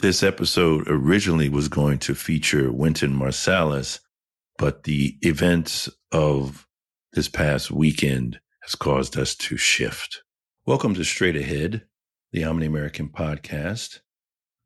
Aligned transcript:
This 0.00 0.22
episode 0.22 0.88
originally 0.88 1.50
was 1.50 1.68
going 1.68 1.98
to 1.98 2.14
feature 2.14 2.72
Wynton 2.72 3.14
Marsalis, 3.14 4.00
but 4.56 4.84
the 4.84 5.18
events 5.20 5.90
of 6.10 6.66
this 7.12 7.28
past 7.28 7.70
weekend 7.70 8.40
has 8.62 8.74
caused 8.74 9.18
us 9.18 9.34
to 9.34 9.58
shift. 9.58 10.22
Welcome 10.64 10.94
to 10.94 11.04
Straight 11.04 11.36
Ahead, 11.36 11.82
the 12.32 12.44
Omni 12.44 12.64
American 12.64 13.10
podcast. 13.10 13.98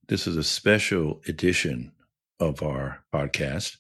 This 0.07 0.29
is 0.29 0.37
a 0.37 0.45
special 0.45 1.21
edition 1.27 1.91
of 2.39 2.63
our 2.63 3.03
podcast 3.13 3.79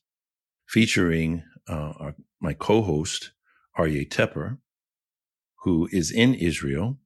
featuring 0.66 1.44
uh, 1.68 1.92
our, 2.00 2.16
my 2.40 2.54
co 2.54 2.82
host, 2.82 3.30
Aryeh 3.78 4.08
Tepper, 4.08 4.58
who 5.62 5.88
is 5.92 6.10
in 6.10 6.34
Israel 6.34 6.98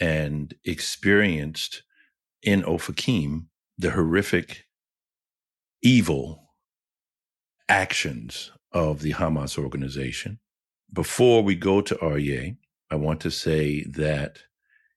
and 0.00 0.54
experienced 0.64 1.82
in 2.42 2.62
Ofakim 2.62 3.48
the 3.82 3.90
horrific 3.90 4.64
evil 5.82 6.50
actions 7.68 8.52
of 8.70 9.02
the 9.02 9.12
Hamas 9.12 9.58
organization. 9.58 10.38
Before 10.92 11.42
we 11.42 11.56
go 11.56 11.80
to 11.80 11.96
Aryeh, 11.96 12.56
I 12.92 12.94
want 12.94 13.20
to 13.22 13.30
say 13.30 13.82
that 13.96 14.38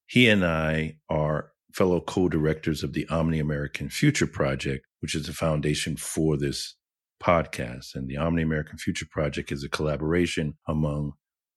he 0.06 0.30
and 0.30 0.46
I 0.46 0.98
are 1.10 1.52
fellow 1.74 2.00
co-directors 2.00 2.84
of 2.84 2.94
the 2.94 3.08
Omni 3.08 3.40
American 3.40 3.90
Future 3.90 4.28
Project, 4.28 4.86
which 5.00 5.16
is 5.16 5.26
the 5.26 5.34
foundation 5.34 5.98
for 5.98 6.38
this 6.38 6.76
podcast. 7.20 7.96
And 7.96 8.08
the 8.08 8.18
Omni 8.18 8.44
American 8.44 8.78
Future 8.78 9.08
Project 9.10 9.52
is 9.52 9.64
a 9.64 9.70
collaboration 9.70 10.58
among 10.68 11.14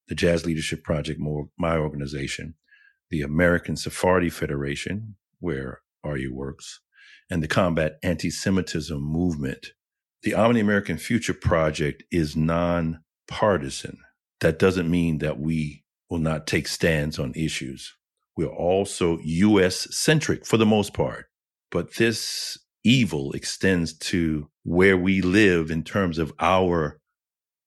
the 0.09 0.15
Jazz 0.15 0.47
Leadership 0.47 0.83
Project, 0.83 1.21
my 1.59 1.77
organization, 1.77 2.55
the 3.11 3.21
American 3.21 3.77
Sephardi 3.77 4.31
Federation, 4.31 5.17
where 5.41 5.83
Aryeh 6.07 6.31
works, 6.31 6.81
and 7.31 7.43
the 7.43 7.49
Combat 7.49 7.99
Anti-Semitism 8.03 9.01
Movement. 9.01 9.69
The 10.23 10.35
Omni 10.35 10.61
American 10.61 10.99
Future 10.99 11.35
Project 11.35 12.03
is 12.11 12.37
non-partisan. 12.37 13.99
That 14.41 14.59
doesn't 14.59 14.91
mean 14.91 15.19
that 15.19 15.39
we 15.39 15.85
will 16.11 16.19
not 16.19 16.47
take 16.47 16.69
stands 16.69 17.19
on 17.19 17.33
issues. 17.35 17.95
We're 18.37 18.47
also 18.47 19.19
US 19.23 19.95
centric 19.97 20.47
for 20.47 20.57
the 20.57 20.67
most 20.67 20.95
part. 20.95 21.27
But 21.71 21.97
this 21.97 22.59
evil 22.85 23.33
extends 23.33 23.93
to 23.93 24.49
where 24.63 24.97
we 24.97 25.21
live 25.21 25.71
in 25.71 25.83
terms 25.83 26.19
of 26.19 26.33
our 26.41 26.99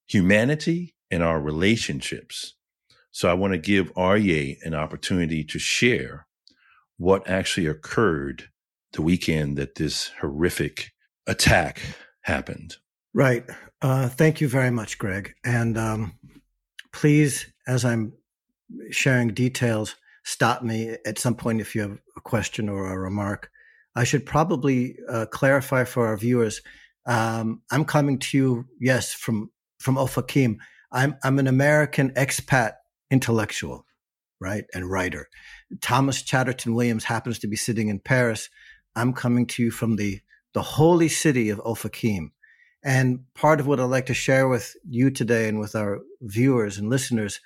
humanity 0.08 0.96
and 1.10 1.22
our 1.22 1.40
relationships. 1.40 2.56
So 3.12 3.30
I 3.30 3.34
want 3.34 3.54
to 3.54 3.60
give 3.60 3.94
Aryeh 3.94 4.58
an 4.64 4.74
opportunity 4.74 5.44
to 5.44 5.60
share 5.60 6.26
what 6.98 7.30
actually 7.30 7.68
occurred 7.68 8.50
the 8.94 9.02
weekend 9.02 9.58
that 9.58 9.76
this 9.76 10.12
horrific 10.20 10.92
attack 11.28 11.82
happened. 12.22 12.78
Right. 13.14 13.46
Uh, 13.82 14.10
thank 14.10 14.42
you 14.42 14.48
very 14.48 14.72
much, 14.72 14.98
Greg. 14.98 15.34
And 15.44 15.78
um, 15.78 16.14
please, 16.94 17.52
as 17.68 17.84
I'm 17.84 18.14
sharing 18.90 19.30
details, 19.30 19.96
stop 20.24 20.64
me 20.64 20.96
at 21.06 21.20
some 21.20 21.36
point 21.36 21.62
if 21.62 21.76
you 21.76 21.82
have 21.82 21.98
a 22.16 22.22
question 22.22 22.70
or 22.70 22.92
a 22.92 22.98
remark. 22.98 23.50
I 23.96 24.04
should 24.04 24.26
probably 24.26 24.98
uh, 25.10 25.26
clarify 25.26 25.84
for 25.84 26.08
our 26.08 26.18
viewers. 26.18 26.62
Um, 27.06 27.62
I'm 27.72 27.86
coming 27.86 28.20
to 28.20 28.38
you, 28.38 28.66
yes, 28.80 29.14
from 29.14 29.52
from 29.80 29.96
Ofakim. 29.96 30.58
I'm 30.92 31.18
I'm 31.24 31.40
an 31.40 31.48
American 31.48 32.12
expat 32.12 32.74
intellectual, 33.10 33.86
right, 34.40 34.64
and 34.74 34.90
writer. 34.90 35.28
Thomas 35.82 36.22
Chatterton 36.22 36.76
Williams 36.76 37.04
happens 37.04 37.40
to 37.40 37.48
be 37.48 37.56
sitting 37.56 37.90
in 37.90 38.00
Paris. 38.00 38.50
I'm 38.96 39.14
coming 39.14 39.46
to 39.48 39.64
you 39.64 39.72
from 39.72 39.96
the 39.96 40.22
the 40.54 40.62
holy 40.62 41.08
city 41.08 41.50
of 41.50 41.60
Ofakim. 41.60 42.32
And 42.84 43.26
part 43.36 43.60
of 43.60 43.68
what 43.68 43.80
I'd 43.80 43.86
like 43.86 44.08
to 44.08 44.14
share 44.14 44.48
with 44.48 44.76
you 44.88 45.12
today 45.12 45.48
and 45.48 45.60
with 45.60 45.76
our 45.76 46.00
viewers 46.22 46.78
and 46.78 46.90
listeners 46.90 47.40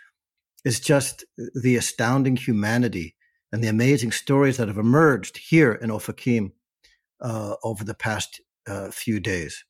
is 0.64 0.80
just 0.80 1.26
the 1.54 1.76
astounding 1.76 2.38
humanity 2.38 3.16
and 3.52 3.64
the 3.64 3.68
amazing 3.68 4.12
stories 4.12 4.58
that 4.58 4.68
have 4.68 4.78
emerged 4.78 5.38
here 5.38 5.74
in 5.74 5.90
Ofakim 5.90 6.52
uh, 7.22 7.56
over 7.64 7.84
the 7.84 7.94
past 7.94 8.42
uh, 8.68 8.90
few 8.92 9.20
days. 9.20 9.64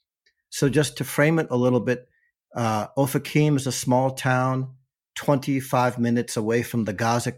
So, 0.50 0.70
just 0.70 0.98
to 0.98 1.04
frame 1.04 1.40
it 1.40 1.48
a 1.50 1.58
little 1.58 1.82
bit, 1.82 2.08
uh, 2.56 2.88
Ofakim 2.98 3.58
is 3.58 3.68
a 3.68 3.72
small 3.72 4.12
town, 4.12 4.76
25 5.16 6.00
minutes 6.00 6.38
away 6.38 6.64
from 6.64 6.86
the 6.86 6.94
Gaza 6.94 7.34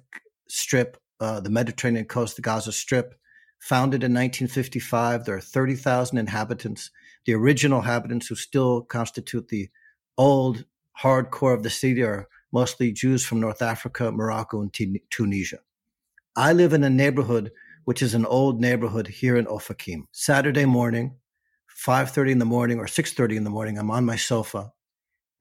Strip, 0.48 0.98
uh, 1.20 1.40
the 1.40 1.50
Mediterranean 1.50 2.06
coast, 2.06 2.36
the 2.36 2.42
Gaza 2.42 2.72
Strip. 2.72 3.16
Founded 3.60 4.04
in 4.04 4.14
1955, 4.14 5.26
there 5.26 5.36
are 5.36 5.42
30,000 5.42 6.18
inhabitants. 6.18 6.92
The 7.26 7.34
original 7.34 7.80
inhabitants 7.80 8.28
who 8.28 8.36
still 8.36 8.82
constitute 8.84 9.48
the 9.48 9.70
old 10.18 10.66
hardcore 11.02 11.54
of 11.54 11.64
the 11.64 11.70
city 11.70 12.04
are 12.04 12.28
mostly 12.52 12.92
Jews 12.92 13.26
from 13.26 13.40
North 13.40 13.62
Africa, 13.62 14.12
Morocco, 14.12 14.62
and 14.62 14.72
T- 14.74 15.04
Tunisia. 15.10 15.60
I 16.36 16.54
live 16.54 16.74
in 16.74 16.84
a 16.84 16.90
neighborhood 16.90 17.52
which 17.86 18.02
is 18.02 18.14
an 18.14 18.26
old 18.26 18.60
neighborhood 18.60 19.08
here 19.08 19.38
in 19.38 19.46
Ofakim. 19.46 20.04
Saturday 20.12 20.66
morning, 20.66 21.16
5:30 21.86 22.32
in 22.32 22.40
the 22.40 22.46
morning 22.46 22.80
or 22.80 22.86
6:30 22.86 23.38
in 23.38 23.44
the 23.44 23.50
morning, 23.50 23.78
I'm 23.78 23.92
on 23.92 24.06
my 24.06 24.18
sofa, 24.18 24.72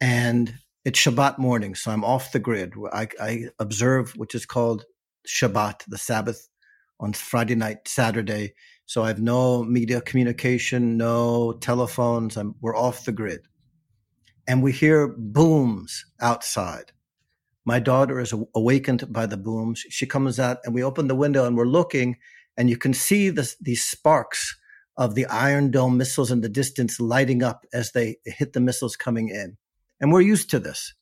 and 0.01 0.55
it's 0.85 1.01
Shabbat 1.01 1.39
morning, 1.39 1.75
so 1.75 1.91
I'm 1.91 2.05
off 2.05 2.33
the 2.33 2.39
grid. 2.39 2.75
I, 2.93 3.09
I 3.21 3.49
observe 3.59 4.13
which 4.13 4.35
is 4.35 4.47
called 4.47 4.85
Shabbat, 5.27 5.85
the 5.89 5.99
Sabbath, 5.99 6.49
on 7.01 7.13
Friday 7.13 7.55
night, 7.55 7.89
Saturday. 7.89 8.55
So 8.87 9.03
I 9.03 9.09
have 9.09 9.21
no 9.21 9.65
media 9.65 10.01
communication, 10.01 10.97
no 10.97 11.53
telephones. 11.61 12.37
I'm, 12.37 12.55
we're 12.61 12.77
off 12.77 13.05
the 13.05 13.13
grid, 13.13 13.41
and 14.47 14.63
we 14.63 14.73
hear 14.73 15.09
booms 15.09 16.05
outside. 16.21 16.93
My 17.65 17.81
daughter 17.81 18.21
is 18.21 18.33
awakened 18.55 19.13
by 19.13 19.27
the 19.27 19.37
booms. 19.37 19.85
She 19.91 20.07
comes 20.07 20.39
out 20.39 20.59
and 20.65 20.73
we 20.73 20.85
open 20.85 21.09
the 21.09 21.17
window 21.17 21.47
and 21.47 21.57
we're 21.57 21.67
looking 21.67 22.17
and 22.57 22.71
you 22.71 22.77
can 22.77 22.95
see 22.95 23.29
this, 23.29 23.57
these 23.61 23.85
sparks 23.85 24.57
of 24.97 25.15
the 25.15 25.27
Iron 25.27 25.73
Dome 25.73 25.97
missiles 25.97 26.31
in 26.31 26.41
the 26.41 26.49
distance 26.49 27.01
lighting 27.01 27.43
up 27.43 27.67
as 27.73 27.93
they 27.93 28.17
hit 28.25 28.53
the 28.53 28.61
missiles 28.61 28.97
coming 28.97 29.29
in. 29.29 29.57
And 30.01 30.13
we're 30.13 30.23
used 30.23 30.49
to 30.51 30.59
this. 30.59 30.95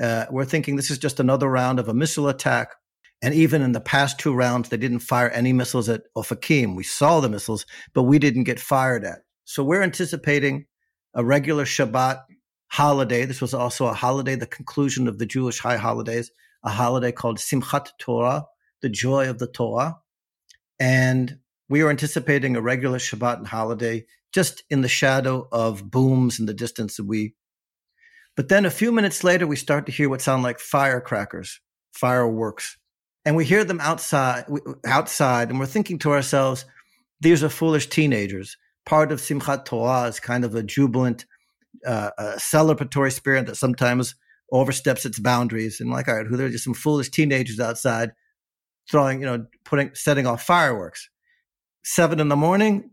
Uh, 0.00 0.26
we're 0.30 0.44
thinking 0.44 0.76
this 0.76 0.90
is 0.90 0.98
just 0.98 1.20
another 1.20 1.48
round 1.48 1.78
of 1.78 1.88
a 1.88 1.94
missile 1.94 2.28
attack. 2.28 2.72
And 3.20 3.34
even 3.34 3.62
in 3.62 3.72
the 3.72 3.80
past 3.80 4.18
two 4.18 4.32
rounds, 4.32 4.68
they 4.68 4.76
didn't 4.76 5.00
fire 5.00 5.28
any 5.30 5.52
missiles 5.52 5.88
at 5.88 6.02
Ofakim. 6.16 6.76
We 6.76 6.84
saw 6.84 7.20
the 7.20 7.28
missiles, 7.28 7.66
but 7.92 8.04
we 8.04 8.18
didn't 8.18 8.44
get 8.44 8.60
fired 8.60 9.04
at. 9.04 9.20
So 9.44 9.64
we're 9.64 9.82
anticipating 9.82 10.66
a 11.14 11.24
regular 11.24 11.64
Shabbat 11.64 12.20
holiday. 12.68 13.24
This 13.24 13.40
was 13.40 13.54
also 13.54 13.86
a 13.86 13.94
holiday, 13.94 14.36
the 14.36 14.46
conclusion 14.46 15.08
of 15.08 15.18
the 15.18 15.26
Jewish 15.26 15.58
high 15.58 15.78
holidays, 15.78 16.30
a 16.62 16.70
holiday 16.70 17.10
called 17.10 17.38
Simchat 17.38 17.88
Torah, 17.98 18.44
the 18.82 18.88
joy 18.88 19.28
of 19.28 19.38
the 19.38 19.48
Torah. 19.48 19.96
And 20.78 21.38
we 21.68 21.82
are 21.82 21.90
anticipating 21.90 22.54
a 22.54 22.62
regular 22.62 22.98
Shabbat 22.98 23.38
and 23.38 23.48
holiday 23.48 24.06
just 24.32 24.62
in 24.70 24.82
the 24.82 24.88
shadow 24.88 25.48
of 25.50 25.90
booms 25.90 26.38
in 26.38 26.46
the 26.46 26.54
distance. 26.54 26.98
And 26.98 27.08
we, 27.08 27.34
but 28.36 28.48
then 28.48 28.64
a 28.64 28.70
few 28.70 28.92
minutes 28.92 29.24
later, 29.24 29.46
we 29.46 29.56
start 29.56 29.86
to 29.86 29.92
hear 29.92 30.08
what 30.08 30.20
sound 30.20 30.42
like 30.42 30.60
firecrackers, 30.60 31.60
fireworks. 31.92 32.78
And 33.28 33.36
we 33.36 33.44
hear 33.44 33.62
them 33.62 33.78
outside, 33.78 34.46
outside, 34.86 35.50
and 35.50 35.60
we're 35.60 35.66
thinking 35.66 35.98
to 35.98 36.12
ourselves, 36.12 36.64
these 37.20 37.44
are 37.44 37.50
foolish 37.50 37.88
teenagers. 37.88 38.56
Part 38.86 39.12
of 39.12 39.20
Simchat 39.20 39.66
Torah 39.66 40.08
is 40.08 40.18
kind 40.18 40.46
of 40.46 40.54
a 40.54 40.62
jubilant 40.62 41.26
uh, 41.86 42.08
a 42.16 42.24
celebratory 42.36 43.12
spirit 43.12 43.44
that 43.44 43.56
sometimes 43.56 44.14
oversteps 44.50 45.04
its 45.04 45.18
boundaries. 45.18 45.78
And 45.78 45.90
like, 45.90 46.08
all 46.08 46.16
right, 46.16 46.26
who 46.26 46.38
there 46.38 46.46
are 46.46 46.50
just 46.50 46.64
some 46.64 46.72
foolish 46.72 47.10
teenagers 47.10 47.60
outside 47.60 48.12
throwing, 48.90 49.20
you 49.20 49.26
know, 49.26 49.44
putting, 49.62 49.90
setting 49.92 50.26
off 50.26 50.42
fireworks. 50.42 51.10
Seven 51.84 52.20
in 52.20 52.28
the 52.28 52.34
morning, 52.34 52.92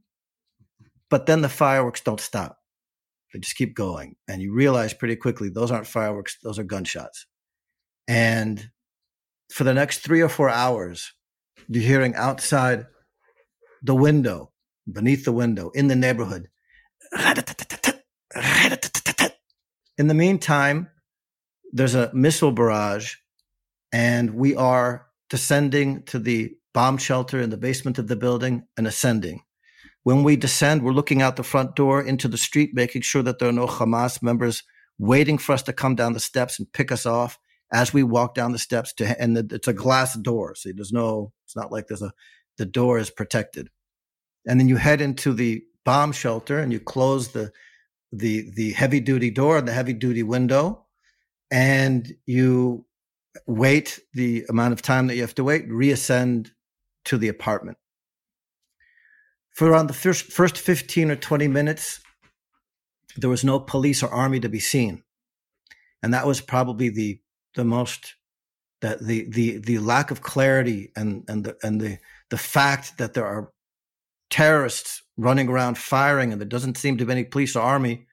but 1.10 1.28
then 1.28 1.44
the 1.44 1.48
fireworks 1.48 2.02
don't 2.02 2.20
stop. 2.20 2.58
They 3.32 3.40
just 3.40 3.56
keep 3.56 3.74
going. 3.74 4.18
And 4.28 4.42
you 4.42 4.54
realize 4.54 4.94
pretty 4.94 5.16
quickly 5.16 5.48
those 5.48 5.72
aren't 5.72 5.88
fireworks, 5.88 6.38
those 6.44 6.60
are 6.60 6.64
gunshots. 6.66 7.26
And 8.06 8.70
for 9.56 9.64
the 9.64 9.74
next 9.74 10.00
three 10.00 10.20
or 10.20 10.28
four 10.28 10.50
hours, 10.50 11.14
you're 11.70 11.82
hearing 11.82 12.14
outside 12.16 12.88
the 13.82 13.96
window, 13.96 14.52
beneath 14.92 15.24
the 15.24 15.32
window, 15.32 15.70
in 15.70 15.88
the 15.88 15.96
neighborhood, 15.96 16.50
in 19.98 20.08
the 20.08 20.14
meantime, 20.14 20.90
there's 21.72 21.96
a 21.96 22.14
missile 22.14 22.52
barrage, 22.52 23.16
and 23.94 24.36
we 24.36 24.58
are 24.58 25.08
descending 25.30 26.04
to 26.04 26.20
the 26.20 26.58
bomb 26.74 26.98
shelter 26.98 27.40
in 27.40 27.50
the 27.50 27.56
basement 27.56 27.98
of 27.98 28.10
the 28.10 28.18
building 28.18 28.68
and 28.76 28.86
ascending. 28.86 29.42
When 30.04 30.24
we 30.24 30.36
descend, 30.36 30.84
we're 30.84 30.92
looking 30.92 31.22
out 31.22 31.38
the 31.38 31.44
front 31.44 31.78
door 31.78 32.02
into 32.02 32.28
the 32.28 32.38
street, 32.38 32.72
making 32.74 33.04
sure 33.04 33.24
that 33.24 33.40
there 33.40 33.48
are 33.48 33.54
no 33.54 33.68
Hamas 33.68 34.22
members 34.22 34.64
waiting 35.00 35.38
for 35.38 35.54
us 35.54 35.64
to 35.64 35.72
come 35.72 35.96
down 35.96 36.12
the 36.12 36.20
steps 36.20 36.60
and 36.60 36.74
pick 36.74 36.92
us 36.92 37.06
off 37.06 37.40
as 37.74 37.94
we 37.94 38.04
walk 38.04 38.36
down 38.36 38.52
the 38.54 38.60
steps 38.60 38.94
to, 38.94 39.22
and 39.22 39.38
it's 39.54 39.68
a 39.68 39.74
glass 39.74 40.16
door. 40.16 40.56
So 40.56 40.72
there's 40.76 40.94
no, 40.94 41.34
it's 41.46 41.56
not 41.56 41.72
like 41.72 41.88
there's 41.88 42.02
a, 42.04 42.14
the 42.58 42.66
door 42.66 43.00
is 43.00 43.10
protected. 43.10 43.70
and 44.48 44.60
then 44.60 44.70
you 44.70 44.78
head 44.78 45.02
into 45.02 45.34
the 45.34 45.64
bomb 45.86 46.14
shelter 46.14 46.60
and 46.60 46.74
you 46.74 46.82
close 46.82 47.30
the 47.30 47.52
the 48.14 48.50
the 48.56 48.74
heavy 48.74 49.02
duty 49.02 49.32
door 49.32 49.58
and 49.58 49.68
the 49.68 49.74
heavy 49.74 49.94
duty 49.94 50.24
window 50.24 50.86
and 51.52 52.14
you 52.28 52.86
wait 53.48 54.00
the 54.14 54.46
amount 54.50 54.74
of 54.74 54.82
time 54.82 55.08
that 55.08 55.16
you 55.16 55.22
have 55.22 55.36
to 55.36 55.44
wait 55.46 55.70
reascend 55.70 56.52
to 57.06 57.18
the 57.18 57.30
apartment 57.30 57.78
for 59.52 59.70
around 59.70 59.88
the 59.88 59.94
first 59.94 60.32
first 60.32 60.58
15 60.58 61.12
or 61.12 61.18
20 61.18 61.48
minutes 61.50 62.02
there 63.18 63.30
was 63.32 63.44
no 63.46 63.60
police 63.60 64.04
or 64.04 64.10
army 64.10 64.40
to 64.40 64.50
be 64.50 64.62
seen 64.62 65.04
and 66.04 66.14
that 66.14 66.28
was 66.28 66.42
probably 66.42 66.90
the 66.90 67.20
the 67.56 67.66
most 67.66 68.16
that 68.82 69.00
the 69.00 69.30
the 69.30 69.58
the 69.58 69.80
lack 69.80 70.12
of 70.12 70.22
clarity 70.22 70.92
and 70.96 71.24
and 71.28 71.44
the 71.46 71.58
and 71.64 71.82
the 71.82 71.98
the 72.30 72.38
fact 72.38 72.98
that 72.98 73.14
there 73.14 73.26
are 73.26 73.52
terrorists 74.30 75.02
running 75.18 75.48
around 75.48 75.78
firing 75.78 76.32
and 76.32 76.42
there 76.42 76.48
doesn't 76.48 76.78
seem 76.78 76.98
to 76.98 77.06
be 77.06 77.12
any 77.12 77.24
police 77.24 77.56
or 77.56 77.62
army 77.62 78.06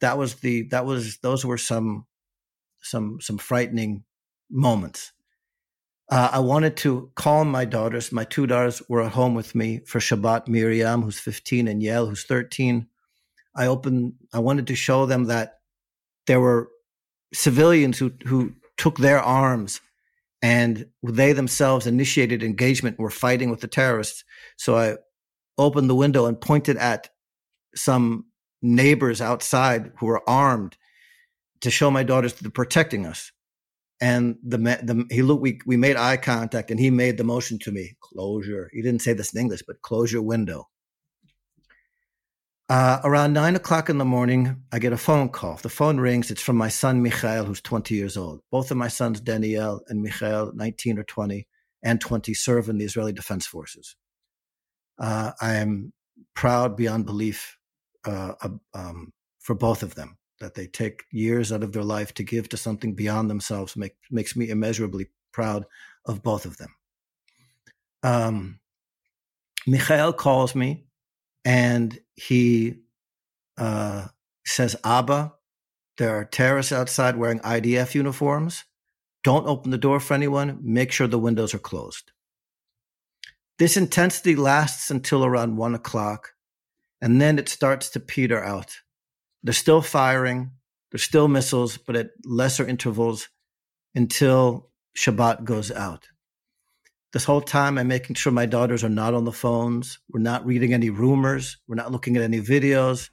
that 0.00 0.18
was 0.18 0.36
the 0.36 0.62
that 0.68 0.84
was 0.86 1.18
those 1.18 1.44
were 1.44 1.58
some 1.58 2.06
some 2.82 3.20
some 3.20 3.38
frightening 3.38 4.04
moments. 4.50 5.12
Uh, 6.08 6.30
i 6.32 6.38
wanted 6.38 6.76
to 6.76 7.10
calm 7.16 7.50
my 7.50 7.64
daughters. 7.64 8.12
My 8.12 8.24
two 8.24 8.46
daughters 8.46 8.80
were 8.88 9.02
at 9.02 9.12
home 9.12 9.34
with 9.34 9.54
me 9.54 9.80
for 9.86 9.98
shabbat 9.98 10.46
miriam 10.46 11.02
who's 11.02 11.18
15 11.18 11.66
and 11.68 11.82
yael 11.82 12.08
who's 12.08 12.24
13 12.24 12.86
i 13.56 13.66
opened 13.66 14.14
i 14.32 14.38
wanted 14.38 14.68
to 14.68 14.76
show 14.76 15.06
them 15.06 15.24
that 15.24 15.58
there 16.26 16.40
were 16.40 16.68
civilians 17.34 17.98
who 17.98 18.12
who 18.24 18.52
took 18.76 18.98
their 18.98 19.20
arms 19.20 19.80
and 20.42 20.86
they 21.02 21.32
themselves 21.32 21.86
initiated 21.86 22.42
engagement 22.42 22.98
were 22.98 23.10
fighting 23.10 23.50
with 23.50 23.60
the 23.60 23.68
terrorists 23.68 24.24
so 24.56 24.76
i 24.76 24.96
opened 25.58 25.88
the 25.88 25.94
window 25.94 26.26
and 26.26 26.40
pointed 26.40 26.76
at 26.76 27.08
some 27.74 28.26
neighbors 28.62 29.20
outside 29.20 29.92
who 29.98 30.06
were 30.06 30.28
armed 30.28 30.76
to 31.60 31.70
show 31.70 31.90
my 31.90 32.02
daughters 32.02 32.34
that 32.34 32.42
they're 32.42 32.50
protecting 32.50 33.06
us. 33.06 33.32
And 34.00 34.36
the, 34.42 34.58
the 34.58 35.06
he 35.10 35.22
looked, 35.22 35.40
we, 35.40 35.58
we 35.64 35.78
made 35.78 35.96
eye 35.96 36.18
contact 36.18 36.70
and 36.70 36.78
he 36.78 36.90
made 36.90 37.16
the 37.16 37.24
motion 37.24 37.58
to 37.60 37.72
me, 37.72 37.96
closure. 38.00 38.70
He 38.72 38.82
didn't 38.82 39.02
say 39.02 39.14
this 39.14 39.32
in 39.32 39.40
English, 39.40 39.62
but 39.66 39.80
close 39.80 40.12
your 40.12 40.22
window. 40.22 40.68
Uh, 42.68 42.98
around 43.04 43.32
nine 43.32 43.54
o'clock 43.54 43.88
in 43.88 43.98
the 43.98 44.04
morning, 44.04 44.60
I 44.72 44.80
get 44.80 44.92
a 44.92 44.96
phone 44.96 45.28
call. 45.28 45.56
The 45.56 45.68
phone 45.68 45.98
rings. 45.98 46.32
It's 46.32 46.42
from 46.42 46.56
my 46.56 46.68
son, 46.68 47.00
Michael, 47.00 47.44
who's 47.44 47.60
20 47.60 47.94
years 47.94 48.16
old. 48.16 48.40
Both 48.50 48.72
of 48.72 48.76
my 48.76 48.88
sons, 48.88 49.20
Daniel 49.20 49.82
and 49.88 50.02
Michael, 50.02 50.50
19 50.52 50.98
or 50.98 51.04
20, 51.04 51.46
and 51.84 52.00
20, 52.00 52.34
serve 52.34 52.68
in 52.68 52.78
the 52.78 52.84
Israeli 52.84 53.12
Defense 53.12 53.46
Forces. 53.46 53.94
Uh, 54.98 55.30
I 55.40 55.54
am 55.54 55.92
proud 56.34 56.76
beyond 56.76 57.06
belief 57.06 57.56
uh, 58.04 58.32
um, 58.74 59.12
for 59.38 59.54
both 59.54 59.84
of 59.84 59.94
them 59.94 60.18
that 60.40 60.54
they 60.54 60.66
take 60.66 61.04
years 61.12 61.52
out 61.52 61.62
of 61.62 61.72
their 61.72 61.84
life 61.84 62.14
to 62.14 62.24
give 62.24 62.48
to 62.48 62.56
something 62.56 62.94
beyond 62.94 63.30
themselves 63.30 63.76
make, 63.76 63.94
makes 64.10 64.34
me 64.34 64.48
immeasurably 64.48 65.06
proud 65.32 65.64
of 66.04 66.22
both 66.22 66.44
of 66.44 66.56
them. 66.56 66.74
Um, 68.02 68.58
Michael 69.68 70.12
calls 70.12 70.54
me 70.54 70.85
and 71.46 72.00
he 72.16 72.74
uh, 73.56 74.08
says, 74.44 74.74
Abba, 74.84 75.32
there 75.96 76.18
are 76.18 76.24
terrorists 76.24 76.72
outside 76.72 77.16
wearing 77.16 77.38
IDF 77.38 77.94
uniforms. 77.94 78.64
Don't 79.22 79.46
open 79.46 79.70
the 79.70 79.78
door 79.78 80.00
for 80.00 80.14
anyone. 80.14 80.58
Make 80.60 80.90
sure 80.90 81.06
the 81.06 81.20
windows 81.20 81.54
are 81.54 81.60
closed. 81.60 82.10
This 83.60 83.76
intensity 83.76 84.34
lasts 84.34 84.90
until 84.90 85.24
around 85.24 85.56
one 85.56 85.76
o'clock, 85.76 86.32
and 87.00 87.20
then 87.20 87.38
it 87.38 87.48
starts 87.48 87.90
to 87.90 88.00
peter 88.00 88.44
out. 88.44 88.78
They're 89.44 89.54
still 89.54 89.82
firing, 89.82 90.50
there's 90.90 91.04
still 91.04 91.28
missiles, 91.28 91.76
but 91.76 91.94
at 91.94 92.10
lesser 92.24 92.66
intervals 92.66 93.28
until 93.94 94.70
Shabbat 94.98 95.44
goes 95.44 95.70
out. 95.70 96.08
This 97.16 97.24
whole 97.24 97.40
time, 97.40 97.78
I'm 97.78 97.88
making 97.88 98.16
sure 98.16 98.30
my 98.30 98.44
daughters 98.44 98.84
are 98.84 98.90
not 98.90 99.14
on 99.14 99.24
the 99.24 99.32
phones. 99.32 100.00
We're 100.10 100.20
not 100.20 100.44
reading 100.44 100.74
any 100.74 100.90
rumors. 100.90 101.56
We're 101.66 101.74
not 101.74 101.90
looking 101.90 102.14
at 102.14 102.22
any 102.22 102.42
videos. 102.42 103.08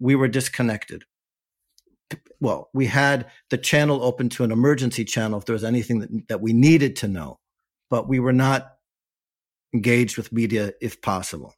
We 0.00 0.14
were 0.14 0.26
disconnected. 0.26 1.04
Well, 2.40 2.70
we 2.72 2.86
had 2.86 3.26
the 3.50 3.58
channel 3.58 4.02
open 4.02 4.30
to 4.30 4.44
an 4.44 4.52
emergency 4.52 5.04
channel 5.04 5.38
if 5.38 5.44
there 5.44 5.52
was 5.52 5.64
anything 5.64 5.98
that, 5.98 6.28
that 6.28 6.40
we 6.40 6.54
needed 6.54 6.96
to 6.96 7.08
know, 7.08 7.38
but 7.90 8.08
we 8.08 8.20
were 8.20 8.32
not 8.32 8.72
engaged 9.74 10.16
with 10.16 10.32
media 10.32 10.72
if 10.80 11.02
possible. 11.02 11.52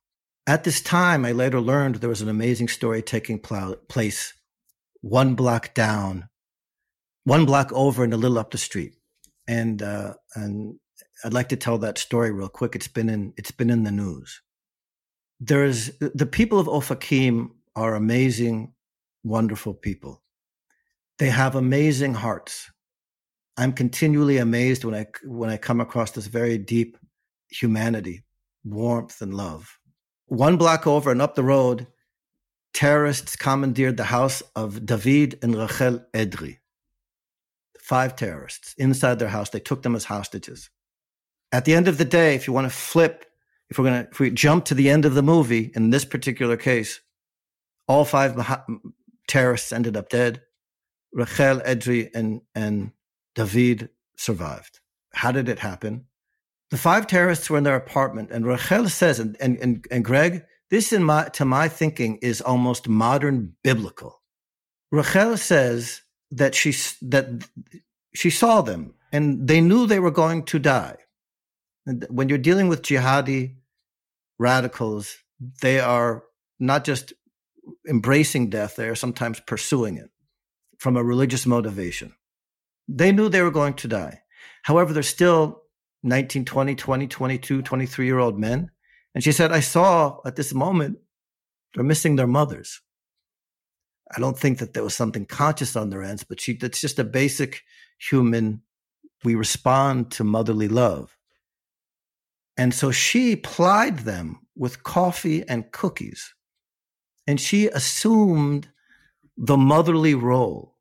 At 0.49 0.65
this 0.65 0.81
time, 0.81 1.25
I 1.25 1.31
later 1.31 1.61
learned 1.61 1.95
there 1.95 2.11
was 2.11 2.23
an 2.23 2.29
amazing 2.29 2.67
story 2.67 3.03
taking 3.03 3.39
pl- 3.39 3.77
place 3.89 4.35
one 5.01 5.37
block 5.37 5.75
down, 5.75 6.29
one 7.23 7.45
block 7.45 7.73
over, 7.73 8.03
and 8.03 8.13
a 8.13 8.17
little 8.17 8.37
up 8.41 8.51
the 8.51 8.59
street. 8.59 8.97
And 9.47 9.81
uh, 9.81 10.15
and 10.35 10.81
I'd 11.25 11.35
like 11.35 11.49
to 11.51 11.57
tell 11.57 11.79
that 11.79 11.99
story 11.99 12.31
real 12.31 12.49
quick. 12.49 12.75
It's 12.75 12.89
been 12.89 13.09
in 13.09 13.35
it's 13.37 13.51
been 13.51 13.71
in 13.71 13.83
the 13.85 13.91
news. 13.91 14.41
There's 15.41 15.91
the 15.99 16.27
people 16.27 16.59
of 16.59 16.67
Ofakim 16.67 17.51
are 17.77 17.95
amazing, 17.95 18.73
wonderful 19.25 19.75
people. 19.75 20.23
They 21.19 21.31
have 21.31 21.55
amazing 21.55 22.15
hearts. 22.15 22.71
I'm 23.57 23.73
continually 23.73 24.39
amazed 24.39 24.85
when 24.85 24.95
I 24.95 25.07
when 25.25 25.51
I 25.51 25.57
come 25.57 25.81
across 25.81 26.13
this 26.13 26.27
very 26.27 26.59
deep 26.59 26.97
humanity, 27.51 28.25
warmth, 28.65 29.21
and 29.21 29.35
love. 29.35 29.79
One 30.27 30.57
block 30.57 30.87
over 30.87 31.11
and 31.11 31.23
up 31.23 31.35
the 31.35 31.43
road, 31.43 31.87
terrorists 32.75 33.35
commandeered 33.35 33.97
the 33.97 34.05
house 34.05 34.43
of 34.55 34.85
David 34.87 35.39
and 35.43 35.57
Rachel 35.57 36.05
Edri. 36.15 36.59
Five 37.81 38.15
terrorists 38.15 38.75
inside 38.77 39.19
their 39.19 39.29
house. 39.29 39.51
They 39.51 39.61
took 39.61 39.83
them 39.83 39.97
as 39.97 40.05
hostages. 40.05 40.69
At 41.53 41.65
the 41.65 41.75
end 41.75 41.89
of 41.89 41.99
the 41.99 42.05
day, 42.05 42.35
if 42.35 42.47
you 42.47 42.53
want 42.53 42.67
to 42.67 42.77
flip, 42.77 43.25
if 43.71 43.79
we're 43.79 43.85
going 43.85 44.05
to, 44.05 44.11
if 44.11 44.21
we 44.21 44.31
jump 44.31 44.65
to 44.67 44.75
the 44.75 44.91
end 44.91 45.05
of 45.05 45.15
the 45.15 45.23
movie, 45.23 45.71
in 45.75 45.91
this 45.91 46.05
particular 46.05 46.57
case, 46.57 47.01
all 47.87 48.05
five 48.05 48.37
terrorists 49.27 49.73
ended 49.73 49.97
up 49.97 50.09
dead. 50.09 50.43
Rachel 51.13 51.61
Edri, 51.61 52.11
and, 52.15 52.43
and 52.55 52.93
David 53.35 53.89
survived. 54.17 54.81
How 55.13 55.33
did 55.33 55.49
it 55.49 55.59
happen? 55.61 56.05
the 56.71 56.77
five 56.77 57.07
terrorists 57.07 57.49
were 57.49 57.59
in 57.59 57.65
their 57.65 57.77
apartment, 57.77 58.31
and 58.31 58.47
Rachel 58.47 58.89
says, 58.89 59.19
and, 59.19 59.37
and, 59.41 59.87
and, 59.91 60.05
Greg, 60.05 60.45
this 60.71 60.93
in 60.93 61.03
my, 61.03 61.25
to 61.31 61.45
my 61.45 61.69
thinking 61.69 62.19
is 62.19 62.41
almost 62.41 62.89
modern 62.89 63.55
biblical. 63.65 64.21
Rachel 64.93 65.37
says 65.37 66.03
that 66.31 66.55
she, 66.55 66.75
that 67.03 67.49
she 68.15 68.29
saw 68.29 68.61
them 68.61 68.95
and 69.13 69.49
they 69.49 69.61
knew 69.61 69.87
they 69.87 70.01
were 70.01 70.11
going 70.11 70.43
to 70.45 70.59
die. 70.59 70.97
When 72.09 72.29
you're 72.29 72.39
dealing 72.39 72.69
with 72.69 72.83
jihadi 72.83 73.57
radicals, 74.39 75.17
they 75.63 75.81
are 75.81 76.25
not 76.59 76.85
just 76.85 77.13
embracing 77.89 78.51
death, 78.51 78.77
they 78.77 78.89
are 78.89 78.95
sometimes 78.95 79.41
pursuing 79.41 79.97
it 79.97 80.11
from 80.79 80.97
a 80.97 81.05
religious 81.05 81.47
motivation. 81.47 82.15
They 82.89 83.13
knew 83.13 83.29
they 83.29 83.43
were 83.43 83.51
going 83.51 83.75
to 83.75 83.89
die. 83.89 84.23
However, 84.63 84.93
they're 84.93 85.03
still 85.03 85.63
19, 86.03 86.45
20, 86.45 86.75
20, 86.75 87.07
22, 87.07 87.63
23 87.63 88.07
year 88.07 88.19
old 88.19 88.39
men. 88.39 88.71
And 89.15 89.25
she 89.25 89.33
said, 89.33 89.53
I 89.53 89.61
saw 89.61 90.19
at 90.25 90.37
this 90.37 90.55
moment 90.55 90.99
they're 91.75 91.85
missing 91.85 92.17
their 92.17 92.27
mothers. 92.27 92.81
I 94.17 94.21
don't 94.21 94.39
think 94.39 94.59
that 94.59 94.73
there 94.73 94.85
was 94.85 94.95
something 94.95 95.27
conscious 95.27 95.77
on 95.77 95.91
their 95.91 96.03
ends, 96.03 96.25
but 96.25 96.41
she, 96.41 96.55
that's 96.55 96.81
just 96.81 96.99
a 96.99 97.05
basic 97.05 97.63
human. 97.99 98.63
We 99.23 99.35
respond 99.35 100.13
to 100.13 100.25
motherly 100.25 100.69
love. 100.69 101.18
And 102.59 102.75
so 102.75 102.91
she 102.91 103.37
plied 103.37 104.01
them 104.01 104.41
with 104.57 104.83
coffee 104.83 105.49
and 105.49 105.71
cookies. 105.73 106.35
And 107.27 107.41
she 107.41 107.69
assumed 107.69 108.69
the 109.37 109.57
motherly 109.57 110.15
role. 110.15 110.77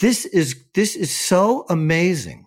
This 0.00 0.26
is, 0.26 0.64
this 0.74 0.94
is 0.94 1.10
so 1.10 1.64
amazing 1.68 2.46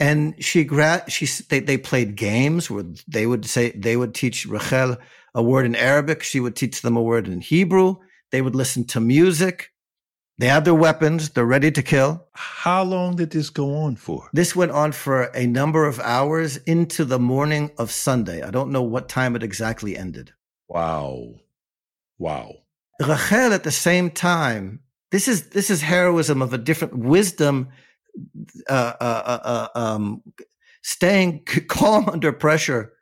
and 0.00 0.42
she 0.42 0.64
gra- 0.64 1.04
she 1.08 1.26
they, 1.50 1.60
they 1.60 1.76
played 1.76 2.16
games 2.16 2.70
where 2.70 2.84
they 3.06 3.26
would 3.26 3.44
say 3.44 3.70
they 3.72 3.96
would 3.96 4.14
teach 4.14 4.46
Rachel 4.46 4.96
a 5.34 5.42
word 5.42 5.66
in 5.66 5.76
Arabic, 5.76 6.22
she 6.22 6.40
would 6.40 6.56
teach 6.56 6.80
them 6.80 6.96
a 6.96 7.02
word 7.02 7.28
in 7.28 7.40
Hebrew. 7.40 7.96
They 8.32 8.42
would 8.42 8.56
listen 8.56 8.84
to 8.88 9.00
music. 9.00 9.70
They 10.40 10.46
have 10.46 10.64
their 10.64 10.74
weapons. 10.74 11.28
They're 11.28 11.44
ready 11.44 11.70
to 11.70 11.82
kill. 11.82 12.26
How 12.32 12.82
long 12.82 13.16
did 13.16 13.30
this 13.30 13.50
go 13.50 13.74
on 13.74 13.96
for? 13.96 14.30
This 14.32 14.56
went 14.56 14.72
on 14.72 14.92
for 14.92 15.24
a 15.34 15.46
number 15.46 15.84
of 15.84 16.00
hours 16.00 16.56
into 16.56 17.04
the 17.04 17.18
morning 17.18 17.70
of 17.76 17.90
Sunday. 17.90 18.40
I 18.40 18.50
don't 18.50 18.72
know 18.72 18.82
what 18.82 19.10
time 19.10 19.36
it 19.36 19.42
exactly 19.42 19.98
ended. 19.98 20.32
Wow. 20.66 21.34
Wow. 22.18 22.54
Rachel 22.98 23.52
at 23.52 23.64
the 23.64 23.70
same 23.70 24.10
time, 24.10 24.80
this 25.10 25.28
is 25.28 25.50
this 25.50 25.68
is 25.68 25.82
heroism 25.82 26.40
of 26.40 26.54
a 26.54 26.58
different 26.58 26.96
wisdom 26.96 27.68
uh, 28.66 28.94
uh, 28.98 29.22
uh, 29.26 29.68
uh, 29.74 29.78
um, 29.78 30.22
staying 30.80 31.44
calm 31.68 32.08
under 32.08 32.32
pressure 32.32 32.94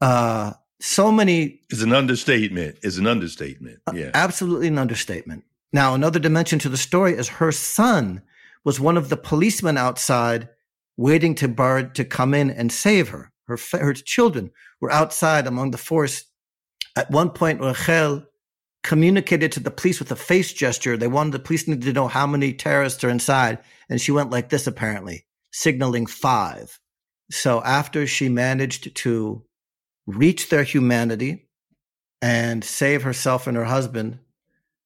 uh, 0.00 0.54
so 0.80 1.12
many. 1.12 1.60
It's 1.70 1.82
an 1.82 1.92
understatement. 1.92 2.78
It's 2.82 2.96
an 2.96 3.06
understatement. 3.06 3.78
Uh, 3.86 3.92
yeah. 3.94 4.10
Absolutely 4.14 4.68
an 4.68 4.78
understatement. 4.78 5.44
Now, 5.72 5.94
another 5.94 6.18
dimension 6.18 6.58
to 6.60 6.68
the 6.68 6.76
story 6.76 7.14
is 7.14 7.28
her 7.28 7.52
son 7.52 8.22
was 8.64 8.80
one 8.80 8.96
of 8.96 9.08
the 9.08 9.16
policemen 9.16 9.78
outside 9.78 10.48
waiting 10.96 11.34
to 11.36 11.48
Bard 11.48 11.94
to 11.94 12.04
come 12.04 12.34
in 12.34 12.50
and 12.50 12.70
save 12.70 13.08
her. 13.08 13.32
Her, 13.46 13.58
her 13.72 13.94
children 13.94 14.50
were 14.80 14.92
outside 14.92 15.46
among 15.46 15.70
the 15.70 15.78
force. 15.78 16.24
At 16.96 17.10
one 17.10 17.30
point, 17.30 17.60
Rachel 17.60 18.24
communicated 18.82 19.52
to 19.52 19.60
the 19.60 19.70
police 19.70 19.98
with 19.98 20.10
a 20.10 20.16
face 20.16 20.52
gesture. 20.52 20.96
They 20.96 21.08
wanted 21.08 21.32
the 21.32 21.38
police 21.38 21.66
needed 21.66 21.82
to 21.82 21.92
know 21.92 22.08
how 22.08 22.26
many 22.26 22.52
terrorists 22.52 23.02
are 23.04 23.10
inside. 23.10 23.58
And 23.88 24.00
she 24.00 24.12
went 24.12 24.30
like 24.30 24.48
this, 24.48 24.66
apparently, 24.66 25.26
signaling 25.52 26.06
five. 26.06 26.78
So 27.30 27.62
after 27.62 28.06
she 28.06 28.28
managed 28.28 28.94
to 28.96 29.44
reach 30.06 30.48
their 30.48 30.64
humanity 30.64 31.48
and 32.20 32.64
save 32.64 33.02
herself 33.02 33.46
and 33.46 33.56
her 33.56 33.64
husband, 33.64 34.18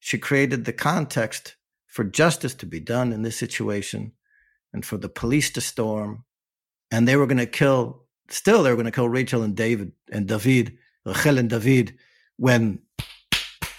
she 0.04 0.18
created 0.18 0.66
the 0.66 0.72
context 0.74 1.56
for 1.86 2.04
justice 2.04 2.52
to 2.52 2.66
be 2.66 2.78
done 2.78 3.10
in 3.10 3.22
this 3.22 3.38
situation 3.38 4.12
and 4.70 4.84
for 4.84 4.98
the 4.98 5.08
police 5.08 5.50
to 5.52 5.62
storm. 5.62 6.26
And 6.90 7.08
they 7.08 7.16
were 7.16 7.26
going 7.26 7.38
to 7.38 7.46
kill, 7.46 8.04
still, 8.28 8.62
they 8.62 8.68
were 8.68 8.76
going 8.76 8.84
to 8.84 8.92
kill 8.92 9.08
Rachel 9.08 9.42
and 9.42 9.56
David 9.56 9.92
and 10.12 10.28
David, 10.28 10.76
Rachel 11.06 11.38
and 11.38 11.48
David, 11.48 11.96
when 12.36 12.80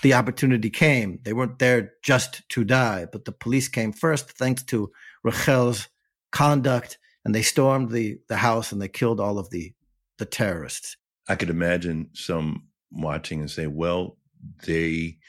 the 0.01 0.15
opportunity 0.15 0.71
came. 0.71 1.19
They 1.21 1.33
weren't 1.33 1.59
there 1.59 1.93
just 2.01 2.41
to 2.49 2.63
die, 2.63 3.05
but 3.11 3.25
the 3.25 3.31
police 3.31 3.67
came 3.67 3.93
first, 3.93 4.31
thanks 4.31 4.63
to 4.63 4.91
Rachel's 5.23 5.89
conduct, 6.31 6.97
and 7.23 7.35
they 7.35 7.43
stormed 7.43 7.91
the, 7.91 8.17
the 8.29 8.37
house 8.37 8.71
and 8.71 8.81
they 8.81 8.87
killed 8.87 9.19
all 9.19 9.37
of 9.37 9.51
the, 9.51 9.75
the 10.17 10.25
terrorists. 10.25 10.97
I 11.29 11.35
could 11.35 11.51
imagine 11.51 12.09
some 12.13 12.63
watching 12.91 13.41
and 13.41 13.51
say, 13.51 13.67
well, 13.67 14.17
they 14.65 15.19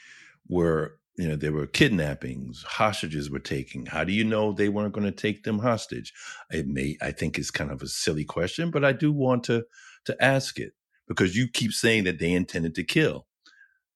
were, 0.49 0.99
you 1.17 1.27
know, 1.27 1.35
there 1.35 1.53
were 1.53 1.67
kidnappings, 1.67 2.63
hostages 2.63 3.29
were 3.29 3.39
taken. 3.39 3.85
How 3.85 4.03
do 4.03 4.13
you 4.13 4.23
know 4.23 4.51
they 4.51 4.69
weren't 4.69 4.93
going 4.93 5.05
to 5.05 5.11
take 5.11 5.43
them 5.43 5.59
hostage? 5.59 6.13
It 6.51 6.67
may, 6.67 6.97
I 7.01 7.11
think 7.11 7.37
it's 7.37 7.51
kind 7.51 7.71
of 7.71 7.81
a 7.81 7.87
silly 7.87 8.25
question, 8.25 8.71
but 8.71 8.85
I 8.85 8.91
do 8.93 9.11
want 9.11 9.43
to, 9.45 9.63
to 10.05 10.23
ask 10.23 10.59
it 10.59 10.73
because 11.07 11.35
you 11.35 11.47
keep 11.47 11.71
saying 11.71 12.03
that 12.03 12.19
they 12.19 12.31
intended 12.31 12.75
to 12.75 12.83
kill. 12.83 13.27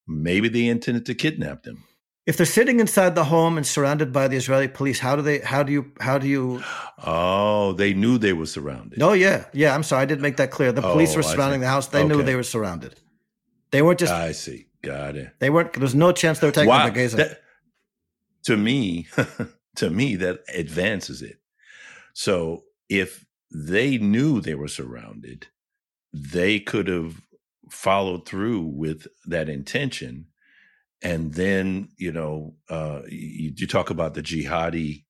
Maybe 0.06 0.48
they 0.48 0.66
intended 0.66 1.06
to 1.06 1.14
kidnap 1.14 1.62
them. 1.62 1.84
If 2.24 2.36
they're 2.36 2.46
sitting 2.46 2.78
inside 2.78 3.16
the 3.16 3.24
home 3.24 3.56
and 3.56 3.66
surrounded 3.66 4.12
by 4.12 4.28
the 4.28 4.36
Israeli 4.36 4.68
police, 4.68 5.00
how 5.00 5.16
do 5.16 5.22
they? 5.22 5.40
How 5.40 5.64
do 5.64 5.72
you? 5.72 5.92
How 6.00 6.18
do 6.18 6.28
you? 6.28 6.62
Oh, 7.04 7.72
they 7.72 7.94
knew 7.94 8.16
they 8.16 8.32
were 8.32 8.46
surrounded. 8.46 9.02
Oh 9.02 9.12
yeah, 9.12 9.46
yeah. 9.52 9.74
I'm 9.74 9.82
sorry, 9.82 10.02
I 10.02 10.04
didn't 10.04 10.20
make 10.20 10.36
that 10.36 10.52
clear. 10.52 10.70
The 10.70 10.82
police 10.82 11.14
oh, 11.14 11.16
were 11.16 11.24
surrounding 11.24 11.60
the 11.60 11.66
house. 11.66 11.88
They 11.88 12.04
okay. 12.04 12.08
knew 12.08 12.22
they 12.22 12.36
were 12.36 12.44
surrounded. 12.44 12.94
They 13.72 13.82
weren't 13.82 13.98
just. 13.98 14.12
I 14.12 14.30
see. 14.30 14.66
Got 14.82 15.16
it. 15.16 15.32
They 15.38 15.50
weren't. 15.50 15.72
There's 15.74 15.94
no 15.94 16.12
chance 16.12 16.38
they 16.38 16.48
were 16.48 16.52
taking 16.52 16.68
wow. 16.68 16.86
the 16.86 16.92
Gaza. 16.92 17.16
That, 17.16 17.42
to 18.44 18.56
me, 18.56 19.06
to 19.76 19.90
me, 19.90 20.16
that 20.16 20.40
advances 20.52 21.22
it. 21.22 21.38
So 22.14 22.64
if 22.88 23.24
they 23.50 23.98
knew 23.98 24.40
they 24.40 24.54
were 24.54 24.68
surrounded, 24.68 25.46
they 26.12 26.58
could 26.58 26.88
have 26.88 27.22
followed 27.70 28.26
through 28.26 28.60
with 28.62 29.06
that 29.26 29.48
intention 29.48 30.26
and 31.02 31.34
then 31.34 31.88
you 31.96 32.12
know 32.12 32.54
uh, 32.70 33.02
you, 33.08 33.52
you, 33.56 33.66
talk 33.66 33.90
about 33.90 34.14
the 34.14 34.22
jihadi 34.22 35.04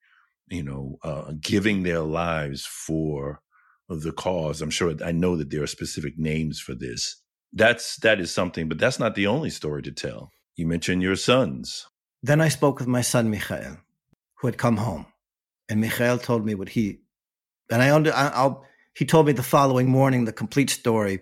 you 0.48 0.62
know 0.62 0.98
uh, 1.02 1.32
giving 1.40 1.82
their 1.82 2.00
lives 2.00 2.64
for 2.64 3.40
the 3.88 4.12
cause 4.12 4.62
i'm 4.62 4.70
sure 4.70 4.94
i 5.04 5.12
know 5.12 5.36
that 5.36 5.50
there 5.50 5.62
are 5.62 5.66
specific 5.66 6.18
names 6.18 6.58
for 6.58 6.74
this 6.74 7.21
that's 7.52 7.96
that 7.96 8.20
is 8.20 8.32
something 8.32 8.68
but 8.68 8.78
that's 8.78 8.98
not 8.98 9.14
the 9.14 9.26
only 9.26 9.50
story 9.50 9.82
to 9.82 9.92
tell 9.92 10.30
you 10.56 10.66
mentioned 10.66 11.02
your 11.02 11.16
sons 11.16 11.86
then 12.22 12.40
i 12.40 12.48
spoke 12.48 12.78
with 12.78 12.88
my 12.88 13.02
son 13.02 13.30
michael 13.30 13.76
who 14.36 14.46
had 14.46 14.58
come 14.58 14.76
home 14.76 15.06
and 15.68 15.80
michael 15.80 16.18
told 16.18 16.44
me 16.44 16.54
what 16.54 16.70
he 16.70 16.98
and 17.70 17.82
i 17.82 17.90
under 17.90 18.12
I, 18.12 18.28
I'll 18.28 18.64
he 18.94 19.04
told 19.04 19.26
me 19.26 19.32
the 19.32 19.42
following 19.42 19.88
morning 19.88 20.24
the 20.24 20.32
complete 20.32 20.70
story 20.70 21.20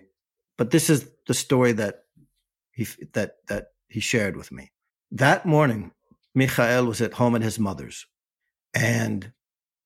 but 0.57 0.71
this 0.71 0.89
is 0.89 1.09
the 1.27 1.33
story 1.33 1.71
that 1.71 2.03
he 2.71 2.87
that 3.13 3.37
that 3.47 3.69
he 3.87 3.99
shared 3.99 4.37
with 4.37 4.51
me. 4.51 4.71
That 5.11 5.45
morning, 5.45 5.91
Michael 6.33 6.85
was 6.85 7.01
at 7.01 7.13
home 7.13 7.35
at 7.35 7.41
his 7.41 7.59
mother's, 7.59 8.05
and 8.73 9.31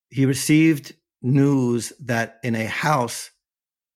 he 0.09 0.25
received 0.25 0.93
news 1.21 1.91
that 2.01 2.39
in 2.43 2.55
a 2.55 2.65
house 2.65 3.31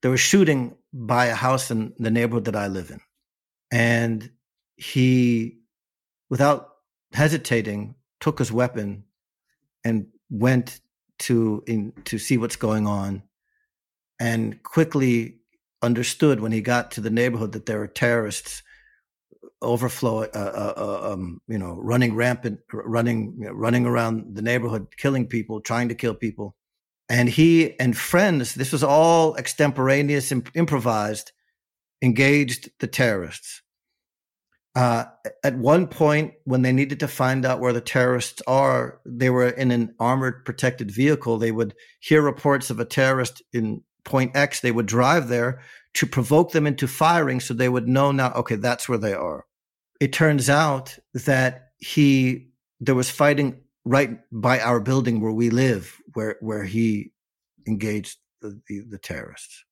there 0.01 0.11
was 0.11 0.19
shooting 0.19 0.75
by 0.93 1.27
a 1.27 1.35
house 1.35 1.71
in 1.71 1.93
the 1.97 2.11
neighborhood 2.11 2.45
that 2.45 2.55
I 2.55 2.67
live 2.67 2.91
in, 2.91 2.99
and 3.71 4.29
he, 4.75 5.59
without 6.29 6.69
hesitating, 7.13 7.95
took 8.19 8.39
his 8.39 8.51
weapon 8.51 9.03
and 9.83 10.07
went 10.29 10.79
to 11.19 11.63
in, 11.67 11.93
to 12.05 12.17
see 12.17 12.37
what's 12.37 12.55
going 12.55 12.87
on, 12.87 13.23
and 14.19 14.61
quickly 14.63 15.39
understood 15.81 16.39
when 16.39 16.51
he 16.51 16.61
got 16.61 16.91
to 16.91 17.01
the 17.01 17.09
neighborhood 17.09 17.53
that 17.53 17.65
there 17.65 17.79
were 17.79 17.87
terrorists 17.87 18.63
overflow, 19.61 20.23
uh, 20.23 20.27
uh, 20.33 20.73
uh, 20.77 21.13
um, 21.13 21.41
you 21.47 21.57
know, 21.57 21.77
running 21.81 22.15
rampant, 22.15 22.59
running, 22.71 23.35
you 23.37 23.45
know, 23.45 23.51
running 23.51 23.85
around 23.85 24.35
the 24.35 24.41
neighborhood, 24.41 24.87
killing 24.97 25.27
people, 25.27 25.59
trying 25.61 25.89
to 25.89 25.95
kill 25.95 26.13
people. 26.13 26.55
And 27.09 27.27
he 27.27 27.77
and 27.79 27.97
friends, 27.97 28.53
this 28.53 28.71
was 28.71 28.83
all 28.83 29.35
extemporaneous, 29.35 30.31
imp- 30.31 30.55
improvised, 30.55 31.31
engaged 32.01 32.69
the 32.79 32.87
terrorists. 32.87 33.61
Uh, 34.75 35.05
at 35.43 35.57
one 35.57 35.87
point, 35.87 36.33
when 36.45 36.61
they 36.61 36.71
needed 36.71 36.99
to 36.99 37.07
find 37.07 37.45
out 37.45 37.59
where 37.59 37.73
the 37.73 37.81
terrorists 37.81 38.41
are, 38.45 39.01
they 39.03 39.29
were 39.29 39.49
in 39.49 39.71
an 39.71 39.95
armored 39.99 40.45
protected 40.45 40.91
vehicle. 40.91 41.37
They 41.37 41.51
would 41.51 41.73
hear 41.99 42.21
reports 42.21 42.69
of 42.69 42.79
a 42.79 42.85
terrorist 42.85 43.41
in 43.51 43.83
point 44.05 44.35
X, 44.35 44.59
they 44.59 44.71
would 44.71 44.85
drive 44.85 45.27
there 45.27 45.61
to 45.93 46.05
provoke 46.05 46.51
them 46.51 46.67
into 46.67 46.87
firing 46.87 47.39
so 47.39 47.53
they 47.53 47.69
would 47.69 47.87
know 47.87 48.11
now, 48.11 48.31
okay, 48.33 48.55
that's 48.55 48.87
where 48.87 48.97
they 48.97 49.13
are. 49.13 49.45
It 49.99 50.13
turns 50.13 50.49
out 50.49 50.97
that 51.13 51.69
he, 51.77 52.49
there 52.79 52.95
was 52.95 53.09
fighting 53.09 53.61
right 53.89 54.19
by 54.31 54.59
our 54.59 54.79
building 54.79 55.19
where 55.19 55.31
we 55.31 55.49
live, 55.49 55.97
where, 56.13 56.37
where 56.41 56.63
he 56.63 57.11
engaged 57.67 58.17
the, 58.41 58.59
the, 58.67 58.81
the 58.81 58.97
terrorists. 58.97 59.65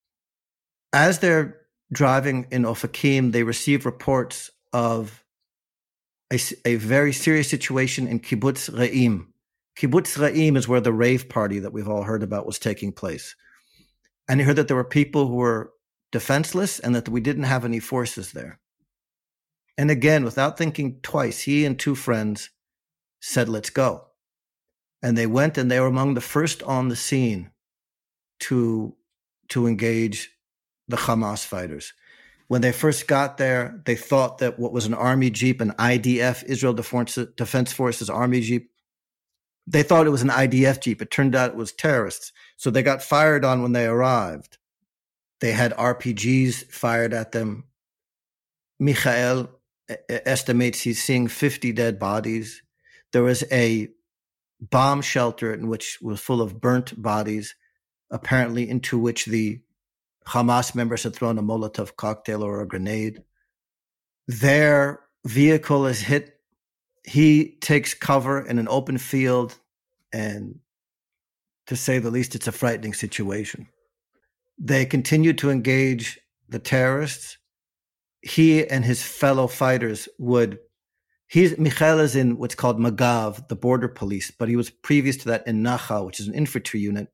As 0.94 1.20
they're 1.20 1.58
driving 1.92 2.48
in 2.52 2.64
Ofakim, 2.64 3.32
they 3.32 3.44
receive 3.44 3.86
reports 3.86 4.50
of 4.74 5.24
a, 6.32 6.40
a 6.66 6.76
very 6.76 7.14
serious 7.14 7.50
situation 7.50 8.08
in 8.08 8.20
Kibbutz 8.20 8.70
Re'im. 8.70 9.28
Kibbutz 9.78 10.18
Re'im 10.18 10.58
is 10.58 10.68
where 10.68 10.82
the 10.82 10.92
rave 10.94 11.30
party 11.30 11.60
that 11.60 11.72
we've 11.72 11.88
all 11.88 12.04
heard 12.04 12.24
about 12.24 12.46
was 12.46 12.60
taking 12.60 12.92
place 12.92 13.36
and 14.28 14.40
he 14.40 14.46
heard 14.46 14.58
that 14.58 14.68
there 14.68 14.78
were 14.78 14.84
people 14.84 15.28
who 15.28 15.36
were 15.36 15.74
defenseless 16.12 16.80
and 16.80 16.96
that 16.96 17.10
we 17.10 17.22
didn't 17.22 17.44
have 17.44 17.66
any 17.66 17.80
forces 17.80 18.32
there. 18.32 18.60
And 19.78 19.92
again, 19.92 20.24
without 20.24 20.58
thinking 20.58 21.00
twice, 21.02 21.42
he 21.42 21.64
and 21.64 21.78
two 21.78 21.96
friends 21.96 22.50
said, 23.22 23.48
Let's 23.48 23.70
go. 23.70 24.07
And 25.02 25.18
they 25.18 25.28
went 25.28 25.58
and 25.58 25.70
they 25.70 25.80
were 25.80 25.88
among 25.88 26.14
the 26.14 26.22
first 26.22 26.64
on 26.64 26.90
the 26.90 26.96
scene 26.96 27.52
to, 28.42 28.96
to 29.50 29.68
engage 29.68 30.32
the 30.88 30.98
Hamas 30.98 31.46
fighters. 31.46 31.94
When 32.48 32.62
they 32.62 32.72
first 32.72 33.08
got 33.08 33.38
there, 33.38 33.82
they 33.86 33.96
thought 33.96 34.38
that 34.38 34.58
what 34.58 34.72
was 34.72 34.86
an 34.86 34.94
army 34.94 35.30
jeep, 35.30 35.60
an 35.60 35.72
IDF, 35.74 36.44
Israel 36.46 36.74
Defense 36.74 37.74
Forces 37.74 38.10
army 38.10 38.42
jeep, 38.42 38.72
they 39.68 39.84
thought 39.84 40.08
it 40.08 40.12
was 40.12 40.22
an 40.22 40.30
IDF 40.30 40.82
jeep. 40.82 41.02
It 41.02 41.12
turned 41.12 41.36
out 41.36 41.52
it 41.52 41.58
was 41.58 41.74
terrorists. 41.74 42.32
So 42.56 42.72
they 42.72 42.84
got 42.84 43.04
fired 43.04 43.44
on 43.44 43.62
when 43.62 43.74
they 43.74 43.86
arrived. 43.86 44.58
They 45.42 45.52
had 45.52 45.74
RPGs 45.74 46.72
fired 46.72 47.14
at 47.14 47.34
them. 47.34 47.66
Michael 48.80 49.50
estimates 50.10 50.82
he's 50.82 51.04
seeing 51.04 51.28
50 51.28 51.74
dead 51.74 52.00
bodies. 52.00 52.62
There 53.12 53.24
was 53.24 53.44
a 53.52 53.90
bomb 54.60 55.02
shelter 55.02 55.54
in 55.54 55.68
which 55.68 56.00
was 56.02 56.20
full 56.20 56.42
of 56.42 56.60
burnt 56.60 57.00
bodies, 57.02 57.56
apparently 58.10 58.70
into 58.70 58.98
which 58.98 59.26
the 59.26 59.62
Hamas 60.28 60.76
members 60.76 61.04
had 61.04 61.16
thrown 61.16 61.38
a 61.38 61.44
Molotov 61.44 61.96
cocktail 61.96 62.44
or 62.44 62.62
a 62.62 62.68
grenade. 62.68 63.24
Their 64.28 65.02
vehicle 65.26 65.86
is 65.86 66.02
hit. 66.02 66.40
He 67.06 67.58
takes 67.62 67.94
cover 67.94 68.46
in 68.46 68.60
an 68.60 68.68
open 68.68 68.98
field 68.98 69.58
and 70.12 70.60
to 71.68 71.76
say 71.76 72.00
the 72.00 72.12
least, 72.12 72.34
it's 72.34 72.48
a 72.48 72.52
frightening 72.52 72.94
situation. 72.94 73.68
They 74.58 74.86
continue 74.86 75.34
to 75.34 75.50
engage 75.50 76.20
the 76.50 76.60
terrorists. 76.60 77.38
He 78.22 78.66
and 78.68 78.84
his 78.84 79.04
fellow 79.04 79.48
fighters 79.48 80.10
would. 80.18 80.60
He's 81.28 81.58
Michael 81.58 82.00
is 82.00 82.16
in 82.16 82.38
what's 82.38 82.56
called 82.56 82.80
Magav, 82.80 83.48
the 83.50 83.56
border 83.56 83.90
police, 83.90 84.32
but 84.32 84.48
he 84.48 84.56
was 84.56 84.70
previous 84.70 85.18
to 85.18 85.26
that 85.30 85.46
in 85.46 85.62
Nachal, 85.62 86.06
which 86.06 86.20
is 86.20 86.28
an 86.28 86.34
infantry 86.34 86.80
unit. 86.80 87.10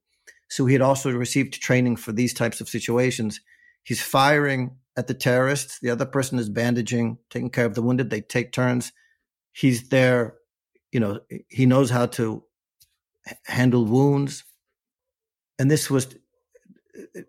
So 0.50 0.65
he 0.65 0.74
had 0.74 0.84
also 0.84 1.12
received 1.12 1.62
training 1.62 1.96
for 1.96 2.12
these 2.12 2.34
types 2.34 2.62
of 2.62 2.70
situations. 2.70 3.41
He's 3.84 4.01
firing 4.01 4.77
at 4.96 5.08
the 5.08 5.15
terrorists. 5.15 5.79
The 5.79 5.89
other 5.89 6.05
person 6.05 6.38
is 6.38 6.48
bandaging, 6.48 7.17
taking 7.32 7.50
care 7.50 7.65
of 7.65 7.74
the 7.74 7.82
wounded. 7.82 8.12
They 8.12 8.22
take 8.22 8.51
turns. 8.51 8.91
He's 9.51 9.89
there, 9.89 10.36
you 10.91 11.00
know, 11.00 11.20
he 11.50 11.65
knows 11.65 11.89
how 11.89 12.05
to 12.05 12.43
handle 13.48 13.86
wounds. 13.86 14.43
And 15.58 15.72
this 15.72 15.89
was 15.89 16.15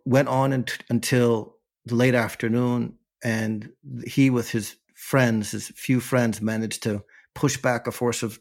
went 0.05 0.29
on 0.29 0.67
until 0.91 1.57
the 1.87 1.95
late 1.95 2.15
afternoon, 2.15 2.99
and 3.23 3.71
he, 4.07 4.29
with 4.29 4.51
his 4.51 4.77
friends, 4.95 5.51
his 5.51 5.69
few 5.69 6.01
friends, 6.01 6.41
managed 6.41 6.83
to 6.85 7.05
push 7.35 7.57
back 7.57 7.87
a 7.87 7.93
force 7.93 8.23
of 8.23 8.39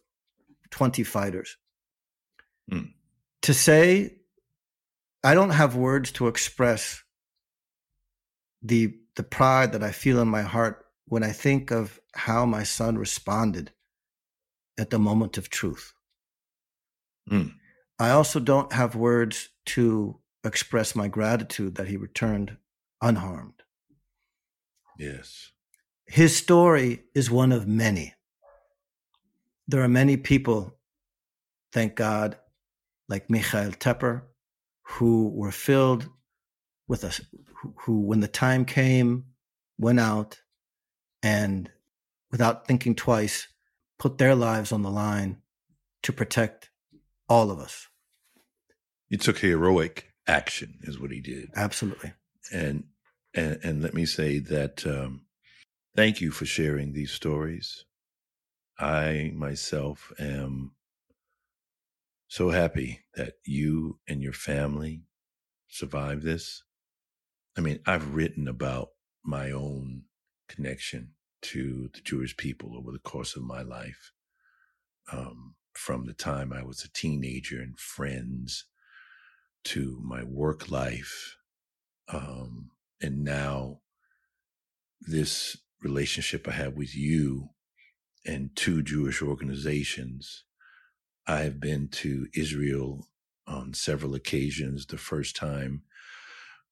20 0.72 1.04
fighters. 1.04 1.58
Mm. 2.72 2.94
To 3.44 3.54
say, 3.54 4.16
I 5.24 5.34
don't 5.34 5.52
have 5.52 5.76
words 5.76 6.12
to 6.14 6.28
express 6.28 7.04
the 8.62 8.96
the 9.16 9.24
pride 9.24 9.74
that 9.74 9.84
I 9.84 9.92
feel 9.92 10.20
in 10.20 10.28
my 10.28 10.42
heart 10.42 10.86
when 11.06 11.24
I 11.24 11.32
think 11.32 11.70
of 11.70 12.00
how 12.16 12.46
my 12.46 12.64
son 12.64 12.98
responded 12.98 13.72
at 14.80 14.90
the 14.90 14.98
moment 14.98 15.38
of 15.38 15.50
truth. 15.50 15.94
Mm. 17.30 17.54
I 18.00 18.10
also 18.10 18.40
don't 18.40 18.74
have 18.74 18.96
words 18.96 19.50
to 19.68 20.20
express 20.44 20.96
my 20.96 21.08
gratitude 21.08 21.76
that 21.76 21.88
he 21.88 21.98
returned 21.98 22.58
unharmed. 23.02 23.62
Yes. 24.98 25.53
His 26.14 26.38
story 26.38 27.06
is 27.16 27.32
one 27.32 27.52
of 27.52 27.68
many. 27.68 28.14
There 29.68 29.82
are 29.82 29.88
many 29.88 30.16
people, 30.16 30.78
thank 31.72 31.96
God, 31.96 32.38
like 33.10 33.32
Mikhail 33.32 33.72
Tepper, 33.72 34.22
who 34.84 35.30
were 35.30 35.52
filled 35.52 36.08
with 36.88 37.04
us, 37.04 37.20
who, 37.56 37.74
who, 37.80 38.02
when 38.02 38.20
the 38.20 38.28
time 38.28 38.64
came, 38.64 39.26
went 39.80 40.00
out 40.00 40.40
and 41.24 41.72
without 42.30 42.68
thinking 42.68 42.94
twice, 42.94 43.48
put 43.98 44.20
their 44.20 44.36
lives 44.36 44.72
on 44.72 44.84
the 44.84 44.92
line 44.92 45.42
to 46.04 46.14
protect 46.14 46.70
all 47.28 47.50
of 47.50 47.58
us. 47.58 47.88
He 49.10 49.18
took 49.18 49.40
heroic 49.40 50.12
action, 50.28 50.78
is 50.84 51.00
what 51.00 51.10
he 51.10 51.22
did. 51.22 51.50
Absolutely. 51.56 52.14
And 52.52 52.84
and, 53.34 53.60
and 53.64 53.82
let 53.82 53.96
me 53.96 54.06
say 54.06 54.38
that 54.38 54.86
um, 54.86 55.22
thank 55.96 56.22
you 56.22 56.32
for 56.32 56.46
sharing 56.46 56.94
these 56.94 57.12
stories. 57.12 57.86
I 58.80 59.32
myself 59.36 60.12
am 60.20 60.72
so 62.28 62.50
happy 62.50 63.02
that 63.16 63.34
you 63.46 64.00
and 64.08 64.22
your 64.22 64.34
family 64.34 65.04
survived 65.68 66.24
this. 66.24 66.64
I 67.58 67.62
mean, 67.62 67.80
I've 67.86 68.16
written 68.16 68.48
about 68.48 68.90
my 69.24 69.52
own 69.52 70.04
connection 70.50 71.12
to 71.44 71.90
the 71.94 72.02
Jewish 72.02 72.36
people 72.36 72.76
over 72.76 72.92
the 72.92 73.00
course 73.00 73.36
of 73.36 73.44
my 73.44 73.62
life. 73.62 74.12
Um, 75.12 75.56
from 75.74 76.06
the 76.06 76.14
time 76.14 76.54
I 76.54 76.64
was 76.64 76.84
a 76.84 76.92
teenager 76.92 77.62
and 77.62 77.78
friends 77.80 78.66
to 79.66 80.00
my 80.04 80.24
work 80.24 80.70
life, 80.70 81.38
um, 82.10 82.72
and 83.02 83.24
now 83.24 83.80
this 85.02 85.58
relationship 85.84 86.48
I 86.48 86.52
have 86.52 86.76
with 86.76 86.96
you 86.96 87.50
and 88.26 88.56
two 88.56 88.82
Jewish 88.82 89.22
organizations. 89.22 90.46
I 91.28 91.42
have 91.42 91.60
been 91.60 91.90
to 91.90 92.28
Israel 92.36 93.08
on 93.48 93.74
several 93.74 94.16
occasions. 94.16 94.86
The 94.86 94.98
first 94.98 95.36
time 95.36 95.84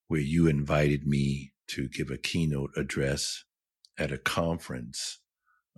where 0.08 0.20
you 0.20 0.46
invited 0.46 1.06
me 1.06 1.52
to 1.68 1.88
give 1.88 2.10
a 2.10 2.18
keynote 2.18 2.70
address 2.76 3.44
at 3.98 4.12
a 4.12 4.18
conference 4.18 5.20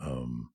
um, 0.00 0.50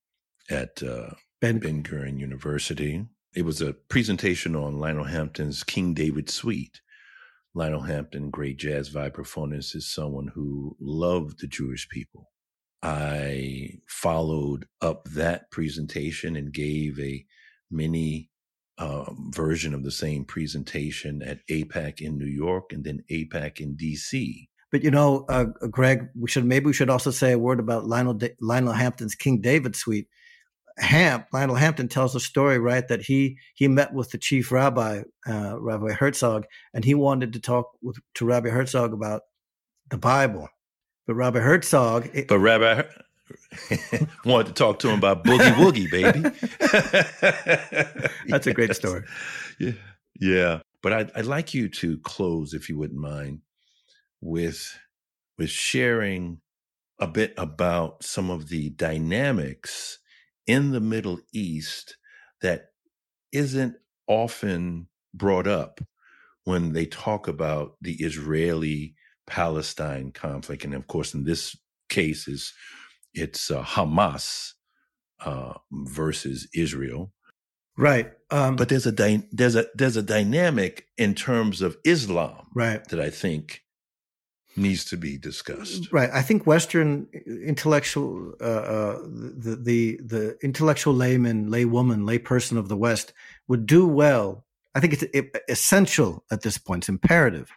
at 0.50 0.82
uh, 0.84 1.12
Ben 1.40 1.60
Gurion 1.60 2.20
University. 2.20 3.06
It 3.34 3.46
was 3.46 3.62
a 3.62 3.74
presentation 3.74 4.56
on 4.56 4.80
Lionel 4.80 5.06
Hampton's 5.06 5.64
King 5.64 5.94
David 5.94 6.30
Suite. 6.30 6.82
Lionel 7.54 7.82
Hampton, 7.82 8.30
great 8.30 8.58
jazz 8.58 8.90
vibraphonist, 8.90 9.76
is 9.76 9.92
someone 9.92 10.28
who 10.28 10.76
loved 10.80 11.40
the 11.40 11.48
Jewish 11.48 11.88
people. 11.90 12.32
I 12.82 13.80
followed 13.88 14.66
up 14.82 15.06
that 15.10 15.52
presentation 15.52 16.36
and 16.36 16.54
gave 16.54 17.00
a 17.00 17.26
mini 17.70 18.30
uh, 18.78 19.12
version 19.30 19.74
of 19.74 19.84
the 19.84 19.92
same 19.92 20.24
presentation 20.24 21.22
at 21.22 21.46
AIPAC 21.48 22.00
in 22.00 22.18
New 22.18 22.26
York 22.26 22.72
and 22.72 22.84
then 22.84 23.04
AIPAC 23.12 23.60
in 23.60 23.76
DC. 23.76 24.48
But 24.72 24.84
you 24.84 24.92
know, 24.92 25.26
uh, 25.28 25.46
Greg, 25.70 26.08
we 26.18 26.30
should 26.30 26.46
maybe 26.46 26.68
we 26.68 26.74
should 26.74 26.90
also 26.90 27.12
say 27.12 27.34
a 27.34 27.40
word 27.40 27.60
about 27.60 27.88
Lionel 27.88 28.20
Lionel 28.40 28.74
Hampton's 28.74 29.16
King 29.16 29.42
David 29.42 29.76
Suite. 29.76 30.08
Hamp 30.78 31.26
Lionel 31.34 31.56
Hampton 31.56 31.90
tells 31.90 32.16
a 32.16 32.20
story, 32.22 32.58
right, 32.58 32.88
that 32.88 33.02
he 33.02 33.38
he 33.56 33.68
met 33.68 33.94
with 33.94 34.12
the 34.12 34.18
chief 34.18 34.52
rabbi, 34.52 35.02
uh, 35.28 35.60
Rabbi 35.60 35.92
Herzog, 35.92 36.46
and 36.74 36.86
he 36.86 36.94
wanted 36.94 37.34
to 37.34 37.40
talk 37.40 37.72
with, 37.82 37.98
to 38.16 38.26
Rabbi 38.26 38.50
Herzog 38.50 38.94
about 38.94 39.24
the 39.90 39.98
Bible. 39.98 40.48
But 41.10 41.16
Rabbi 41.16 41.40
Herzog, 41.40 42.08
it, 42.14 42.28
but 42.28 42.38
Rabbi 42.38 42.84
wanted 44.26 44.46
to 44.46 44.54
talk 44.54 44.78
to 44.78 44.90
him 44.90 45.00
about 45.00 45.24
boogie 45.24 45.56
woogie, 45.56 45.90
baby. 45.90 46.20
That's 48.28 48.46
yes. 48.46 48.46
a 48.46 48.54
great 48.54 48.76
story. 48.76 49.06
Yeah, 49.58 49.72
yeah. 50.20 50.60
But 50.84 50.94
I'd, 50.94 51.12
I'd 51.16 51.26
like 51.26 51.56
you 51.56 51.68
to 51.68 51.98
close, 52.02 52.54
if 52.54 52.70
you 52.70 52.78
wouldn't 52.78 53.00
mind, 53.00 53.40
with 54.22 54.78
with 55.40 55.50
sharing 55.50 56.42
a 57.00 57.08
bit 57.08 57.34
about 57.40 58.04
some 58.04 58.30
of 58.30 58.50
the 58.50 58.70
dynamics 58.70 59.98
in 60.46 60.70
the 60.70 60.80
Middle 60.80 61.18
East 61.34 61.98
that 62.44 62.66
isn't 63.32 63.78
often 64.06 64.90
brought 65.16 65.48
up 65.48 65.82
when 66.44 66.74
they 66.74 66.86
talk 66.86 67.28
about 67.28 67.78
the 67.82 67.94
Israeli 67.94 68.94
Palestine 69.30 70.12
conflict. 70.12 70.64
And 70.66 70.74
of 70.74 70.88
course, 70.88 71.14
in 71.14 71.24
this 71.24 71.56
case, 71.88 72.28
is 72.28 72.54
it's 73.14 73.50
uh, 73.52 73.64
Hamas 73.64 74.54
uh, 75.24 75.54
versus 75.72 76.48
Israel. 76.54 77.12
Right. 77.78 78.12
Um, 78.30 78.58
but 78.58 78.68
there's 78.70 78.86
a 78.86 78.92
there's 79.32 79.56
a 79.56 79.66
there's 79.74 79.96
a 79.96 80.04
dynamic 80.04 80.88
in 80.98 81.16
terms 81.16 81.62
of 81.62 81.78
Islam, 81.86 82.48
right, 82.54 82.84
that 82.90 83.00
I 83.00 83.10
think 83.10 83.64
needs 84.58 84.84
to 84.86 84.98
be 84.98 85.18
discussed. 85.18 85.92
Right. 85.92 86.10
I 86.12 86.22
think 86.22 86.46
Western 86.46 87.08
intellectual, 87.26 88.34
uh, 88.42 88.44
uh, 88.44 88.98
the, 89.04 89.58
the, 89.62 90.00
the 90.04 90.38
intellectual 90.44 90.94
layman, 90.94 91.50
laywoman, 91.50 92.02
layperson 92.04 92.58
of 92.58 92.68
the 92.68 92.76
West 92.76 93.14
would 93.48 93.66
do 93.66 93.88
well. 93.88 94.46
I 94.76 94.82
think 94.82 95.02
it's 95.02 95.30
essential 95.48 96.26
at 96.30 96.42
this 96.42 96.58
point. 96.58 96.84
It's 96.84 96.90
imperative 96.90 97.52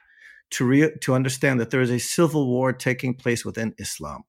to 0.52 0.64
re- 0.64 0.96
to 1.00 1.14
understand 1.14 1.60
that 1.60 1.70
there 1.70 1.80
is 1.80 1.90
a 1.90 1.98
civil 1.98 2.46
war 2.46 2.72
taking 2.72 3.14
place 3.14 3.44
within 3.44 3.74
Islam. 3.78 4.24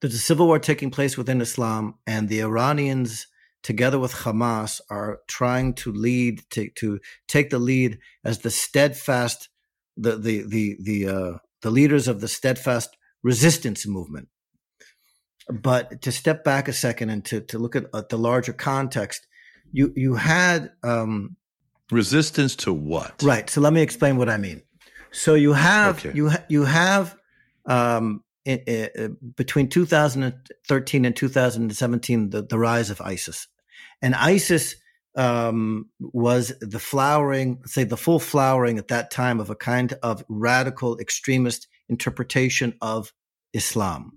There's 0.00 0.14
a 0.14 0.18
civil 0.18 0.46
war 0.46 0.58
taking 0.58 0.90
place 0.90 1.16
within 1.16 1.40
Islam, 1.40 1.94
and 2.06 2.28
the 2.28 2.40
Iranians, 2.42 3.26
together 3.62 3.98
with 3.98 4.12
Hamas, 4.12 4.80
are 4.90 5.20
trying 5.28 5.74
to 5.74 5.92
lead 5.92 6.42
to 6.50 6.68
to 6.76 7.00
take 7.26 7.50
the 7.50 7.58
lead 7.58 7.98
as 8.24 8.40
the 8.40 8.50
steadfast 8.50 9.48
the 9.96 10.16
the 10.16 10.42
the 10.42 10.76
the 10.80 11.08
uh, 11.08 11.38
the 11.62 11.70
leaders 11.70 12.08
of 12.08 12.20
the 12.20 12.28
steadfast 12.28 12.96
resistance 13.22 13.86
movement. 13.86 14.28
But 15.50 16.02
to 16.02 16.12
step 16.12 16.42
back 16.44 16.68
a 16.68 16.72
second 16.72 17.10
and 17.10 17.24
to 17.26 17.40
to 17.40 17.58
look 17.58 17.76
at, 17.76 17.84
at 17.94 18.08
the 18.08 18.18
larger 18.18 18.52
context, 18.52 19.26
you 19.72 19.92
you 19.96 20.14
had 20.14 20.72
um, 20.82 21.36
resistance 21.90 22.56
to 22.56 22.72
what? 22.72 23.22
Right. 23.22 23.48
So 23.48 23.60
let 23.60 23.72
me 23.72 23.82
explain 23.82 24.16
what 24.16 24.28
I 24.28 24.36
mean. 24.36 24.62
So 25.12 25.34
you 25.34 25.52
have 25.52 25.98
okay. 25.98 26.16
you 26.16 26.30
ha- 26.30 26.44
you 26.48 26.64
have 26.64 27.16
um, 27.66 28.24
in, 28.44 28.58
in, 28.66 29.16
between 29.36 29.68
2013 29.68 31.04
and 31.04 31.16
2017 31.16 32.30
the, 32.30 32.42
the 32.42 32.58
rise 32.58 32.90
of 32.90 33.00
ISIS, 33.00 33.46
and 34.02 34.14
ISIS 34.14 34.76
um, 35.16 35.88
was 36.00 36.52
the 36.60 36.78
flowering, 36.78 37.60
say 37.66 37.84
the 37.84 37.96
full 37.96 38.18
flowering 38.18 38.78
at 38.78 38.88
that 38.88 39.10
time 39.10 39.40
of 39.40 39.50
a 39.50 39.54
kind 39.54 39.92
of 40.02 40.24
radical 40.28 40.98
extremist 40.98 41.68
interpretation 41.88 42.74
of 42.80 43.12
Islam. 43.52 44.12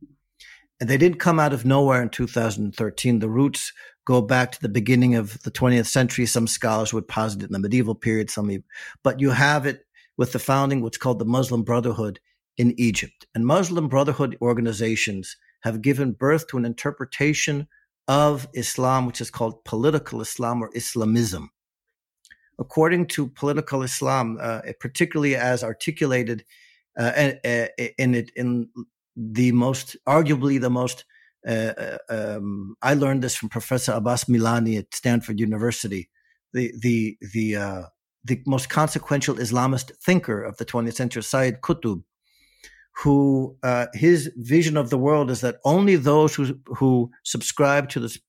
And 0.79 0.89
they 0.89 0.97
didn't 0.97 1.19
come 1.19 1.39
out 1.39 1.53
of 1.53 1.65
nowhere 1.65 2.01
in 2.01 2.09
2013. 2.09 3.19
The 3.19 3.29
roots 3.29 3.73
go 4.07 4.21
back 4.21 4.53
to 4.53 4.61
the 4.61 4.69
beginning 4.69 5.15
of 5.15 5.43
the 5.43 5.51
20th 5.51 5.87
century. 5.87 6.25
Some 6.25 6.47
scholars 6.47 6.93
would 6.93 7.09
posit 7.09 7.43
it 7.43 7.47
in 7.47 7.51
the 7.51 7.59
medieval 7.59 7.93
period, 7.93 8.29
some, 8.29 8.63
but 9.03 9.19
you 9.19 9.31
have 9.31 9.65
it 9.65 9.85
with 10.15 10.31
the 10.31 10.39
founding 10.39 10.81
what's 10.81 10.97
called 10.97 11.19
the 11.19 11.25
Muslim 11.25 11.63
Brotherhood 11.63 12.21
in 12.57 12.73
Egypt. 12.79 13.27
And 13.35 13.45
Muslim 13.45 13.89
Brotherhood 13.89 14.37
organizations 14.41 15.35
have 15.63 15.81
given 15.81 16.13
birth 16.13 16.47
to 16.47 16.57
an 16.57 16.63
interpretation 16.63 17.67
of 18.07 18.47
Islam, 18.53 19.05
which 19.05 19.19
is 19.19 19.29
called 19.29 19.65
political 19.65 20.21
Islam 20.21 20.63
or 20.63 20.71
Islamism. 20.73 21.51
According 22.57 23.07
to 23.07 23.27
political 23.27 23.83
Islam, 23.83 24.37
uh, 24.41 24.61
particularly 24.79 25.35
as 25.35 25.65
articulated 25.65 26.45
uh, 26.97 27.11
in 27.97 28.15
it 28.15 28.31
in 28.37 28.69
the 29.17 29.51
most 29.51 29.97
arguably 30.07 30.61
the 30.61 30.69
most 30.69 31.03
uh, 31.47 31.51
uh, 31.51 31.97
um, 32.09 32.75
I 32.81 32.93
learned 32.93 33.23
this 33.23 33.35
from 33.35 33.49
Professor 33.49 33.91
Abbas 33.91 34.25
Milani 34.25 34.77
at 34.77 34.93
Stanford 34.93 35.39
University. 35.39 36.09
The 36.53 36.73
the 36.79 37.17
the 37.33 37.55
uh, 37.55 37.83
the 38.23 38.41
most 38.45 38.69
consequential 38.69 39.35
Islamist 39.35 39.91
thinker 40.03 40.43
of 40.43 40.57
the 40.57 40.65
20th 40.65 40.95
century, 40.95 41.23
Sayyid 41.23 41.61
Qutb, 41.61 42.03
who 43.03 43.55
uh, 43.63 43.87
his 43.93 44.31
vision 44.37 44.77
of 44.77 44.89
the 44.89 44.97
world 44.97 45.29
is 45.29 45.41
that 45.41 45.57
only 45.65 45.95
those 45.95 46.35
who 46.35 46.59
who 46.65 47.11
subscribe 47.23 47.89
to 47.89 47.99
this 47.99 48.19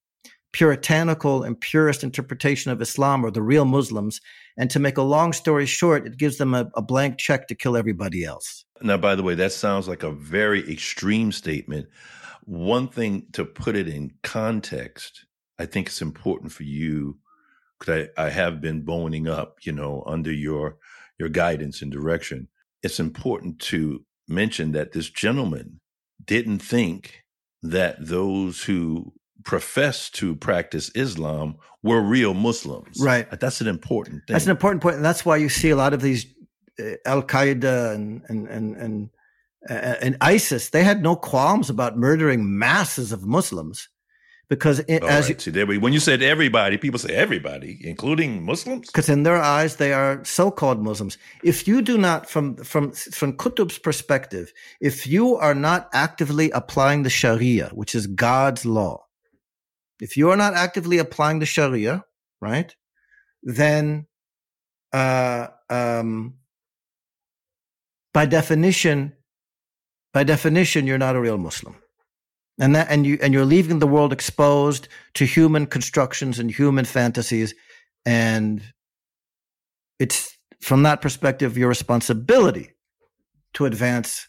puritanical 0.52 1.42
and 1.42 1.60
purist 1.60 2.02
interpretation 2.02 2.72
of 2.72 2.80
Islam 2.80 3.24
are 3.24 3.30
the 3.30 3.42
real 3.42 3.64
Muslims. 3.64 4.20
And 4.56 4.70
to 4.70 4.78
make 4.78 4.96
a 4.96 5.02
long 5.02 5.32
story 5.32 5.66
short, 5.66 6.06
it 6.06 6.16
gives 6.16 6.38
them 6.38 6.54
a, 6.54 6.70
a 6.74 6.82
blank 6.82 7.18
check 7.18 7.48
to 7.48 7.54
kill 7.54 7.76
everybody 7.76 8.24
else. 8.24 8.64
Now, 8.82 8.96
by 8.96 9.14
the 9.14 9.22
way, 9.22 9.34
that 9.34 9.52
sounds 9.52 9.88
like 9.88 10.02
a 10.02 10.10
very 10.10 10.68
extreme 10.70 11.32
statement. 11.32 11.86
One 12.48 12.88
thing 12.88 13.26
to 13.32 13.44
put 13.44 13.76
it 13.76 13.88
in 13.88 14.12
context, 14.22 15.26
I 15.58 15.66
think 15.66 15.88
it's 15.88 16.00
important 16.00 16.50
for 16.50 16.62
you 16.62 17.18
because 17.78 18.08
I, 18.16 18.26
I 18.26 18.30
have 18.30 18.60
been 18.60 18.82
boning 18.82 19.28
up, 19.28 19.58
you 19.62 19.72
know, 19.72 20.02
under 20.06 20.32
your 20.32 20.78
your 21.18 21.28
guidance 21.28 21.82
and 21.82 21.92
direction. 21.92 22.48
It's 22.82 23.00
important 23.00 23.58
to 23.60 24.04
mention 24.28 24.72
that 24.72 24.92
this 24.92 25.10
gentleman 25.10 25.80
didn't 26.24 26.60
think 26.60 27.24
that 27.62 27.96
those 27.98 28.62
who 28.62 29.12
profess 29.44 30.10
to 30.10 30.34
practice 30.36 30.90
Islam 30.94 31.56
were 31.82 32.00
real 32.00 32.34
Muslims. 32.34 32.98
Right. 33.00 33.28
That's 33.40 33.60
an 33.60 33.68
important 33.68 34.26
thing. 34.26 34.34
That's 34.34 34.44
an 34.44 34.50
important 34.50 34.82
point, 34.82 34.96
and 34.96 35.04
that's 35.04 35.24
why 35.24 35.36
you 35.36 35.48
see 35.48 35.70
a 35.70 35.76
lot 35.76 35.92
of 35.94 36.00
these 36.00 36.26
uh, 36.80 36.92
Al 37.04 37.22
Qaeda 37.22 37.94
and 37.94 38.22
and 38.28 38.48
and 38.48 38.76
and, 38.76 39.10
and 39.68 40.16
ISIS. 40.20 40.70
They 40.70 40.84
had 40.84 41.02
no 41.02 41.16
qualms 41.16 41.70
about 41.70 41.96
murdering 41.96 42.58
masses 42.58 43.12
of 43.12 43.26
Muslims 43.26 43.88
because 44.48 44.78
it, 44.80 45.04
as 45.04 45.26
right. 45.26 45.34
you, 45.34 45.38
see, 45.38 45.50
there 45.50 45.66
we, 45.66 45.76
when 45.76 45.92
you 45.92 46.00
said 46.00 46.22
everybody, 46.22 46.78
people 46.78 46.98
say 46.98 47.14
everybody, 47.14 47.78
including 47.82 48.42
Muslims, 48.44 48.86
because 48.86 49.08
in 49.08 49.22
their 49.22 49.36
eyes 49.36 49.76
they 49.76 49.92
are 49.92 50.24
so-called 50.24 50.82
Muslims. 50.82 51.18
If 51.44 51.68
you 51.68 51.82
do 51.82 51.98
not, 51.98 52.28
from 52.30 52.56
from 52.56 52.92
from 52.92 53.34
Qutb's 53.34 53.78
perspective, 53.78 54.52
if 54.80 55.06
you 55.06 55.36
are 55.36 55.54
not 55.54 55.90
actively 55.92 56.50
applying 56.52 57.02
the 57.02 57.10
Sharia, 57.10 57.68
which 57.74 57.94
is 57.94 58.06
God's 58.06 58.64
law, 58.64 59.04
if 60.00 60.16
you 60.16 60.30
are 60.30 60.36
not 60.36 60.54
actively 60.54 60.96
applying 60.96 61.40
the 61.40 61.46
Sharia, 61.46 62.04
right, 62.40 62.74
then 63.42 64.06
uh, 64.94 65.48
um, 65.68 66.34
by 68.14 68.24
definition, 68.24 69.12
by 70.18 70.24
definition, 70.24 70.84
you're 70.84 70.98
not 70.98 71.14
a 71.14 71.20
real 71.20 71.38
Muslim. 71.38 71.76
And 72.58 72.74
that 72.74 72.88
and 72.90 73.06
you 73.06 73.18
and 73.22 73.32
you're 73.32 73.44
leaving 73.44 73.78
the 73.78 73.86
world 73.86 74.12
exposed 74.12 74.88
to 75.14 75.24
human 75.24 75.64
constructions 75.64 76.40
and 76.40 76.50
human 76.50 76.84
fantasies 76.84 77.54
and 78.04 78.60
it's 80.00 80.36
from 80.60 80.82
that 80.82 81.00
perspective 81.02 81.56
your 81.56 81.68
responsibility 81.68 82.72
to 83.54 83.64
advance 83.64 84.26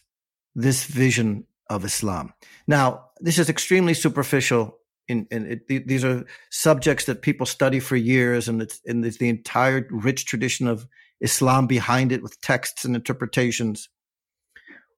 this 0.54 0.84
vision 0.84 1.44
of 1.68 1.84
islam. 1.84 2.34
Now 2.68 3.06
this 3.18 3.40
is 3.40 3.50
extremely 3.50 3.94
superficial 3.94 4.78
in, 5.08 5.26
in 5.32 5.58
it, 5.68 5.88
these 5.88 6.04
are 6.04 6.24
subjects 6.52 7.06
that 7.06 7.20
people 7.20 7.46
study 7.46 7.80
for 7.80 7.96
years 7.96 8.48
and 8.48 8.62
it's, 8.62 8.80
and 8.86 9.04
it's 9.04 9.18
the 9.18 9.28
entire 9.28 9.88
rich 9.90 10.24
tradition 10.24 10.68
of 10.68 10.86
islam 11.20 11.66
behind 11.66 12.12
it 12.12 12.22
with 12.22 12.40
texts 12.40 12.84
and 12.84 12.94
interpretations. 12.94 13.88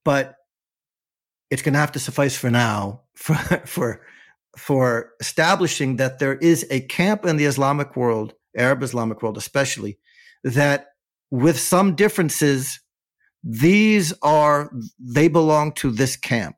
But 0.04 0.34
it's 1.52 1.60
going 1.60 1.74
to 1.74 1.78
have 1.78 1.92
to 1.92 1.98
suffice 1.98 2.34
for 2.34 2.50
now 2.50 3.02
for, 3.14 3.34
for, 3.66 4.00
for 4.56 5.10
establishing 5.20 5.96
that 5.96 6.18
there 6.18 6.36
is 6.36 6.66
a 6.70 6.80
camp 6.80 7.26
in 7.26 7.36
the 7.36 7.44
Islamic 7.44 7.94
world, 7.94 8.32
Arab 8.56 8.82
Islamic 8.82 9.22
world 9.22 9.36
especially, 9.36 9.98
that 10.42 10.86
with 11.30 11.58
some 11.58 11.94
differences, 11.94 12.80
these 13.44 14.14
are, 14.22 14.72
they 14.98 15.28
belong 15.28 15.72
to 15.72 15.90
this 15.90 16.16
camp. 16.16 16.56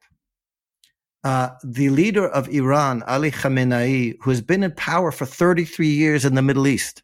Uh, 1.25 1.49
the 1.65 1.89
leader 1.89 2.29
of 2.29 2.49
Iran, 2.49 3.03
Ali 3.09 3.33
Khamenei, 3.33 4.15
who 4.21 4.31
has 4.31 4.43
been 4.43 4.63
in 4.63 4.73
power 4.73 5.11
for 5.11 5.27
33 5.27 5.89
years 5.89 6.25
in 6.25 6.37
the 6.37 6.43
Middle 6.43 6.69
East, 6.69 7.03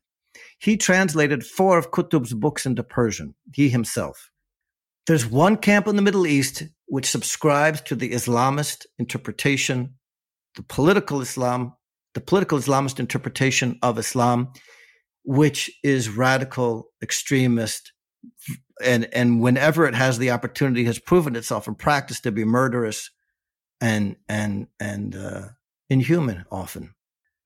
he 0.61 0.77
translated 0.77 1.45
four 1.45 1.77
of 1.77 1.91
Qutb's 1.91 2.35
books 2.35 2.67
into 2.67 2.85
Persian, 2.85 3.35
he 3.53 3.69
himself. 3.69 4.30
There's 5.07 5.27
one 5.27 5.57
camp 5.57 5.87
in 5.87 5.97
the 5.97 6.03
Middle 6.03 6.27
East 6.27 6.63
which 6.87 7.11
subscribes 7.11 7.81
to 7.83 7.95
the 7.95 8.11
Islamist 8.11 8.87
interpretation, 8.99 9.95
the 10.57 10.63
political 10.63 11.21
Islam, 11.21 11.75
the 12.15 12.21
political 12.21 12.59
Islamist 12.59 12.99
interpretation 12.99 13.79
of 13.83 13.99
Islam, 13.99 14.53
which 15.25 15.71
is 15.83 16.09
radical, 16.09 16.91
extremist, 17.03 17.93
and 18.83 19.09
and 19.15 19.41
whenever 19.41 19.87
it 19.87 19.95
has 19.95 20.19
the 20.19 20.31
opportunity, 20.31 20.85
has 20.85 20.99
proven 20.99 21.37
itself 21.37 21.69
in 21.69 21.75
practice 21.75 22.21
to 22.21 22.33
be 22.33 22.45
murderous 22.45 23.11
and 23.81 24.17
and 24.29 24.67
and 24.79 25.15
uh, 25.15 25.49
inhuman 25.89 26.45
often. 26.51 26.95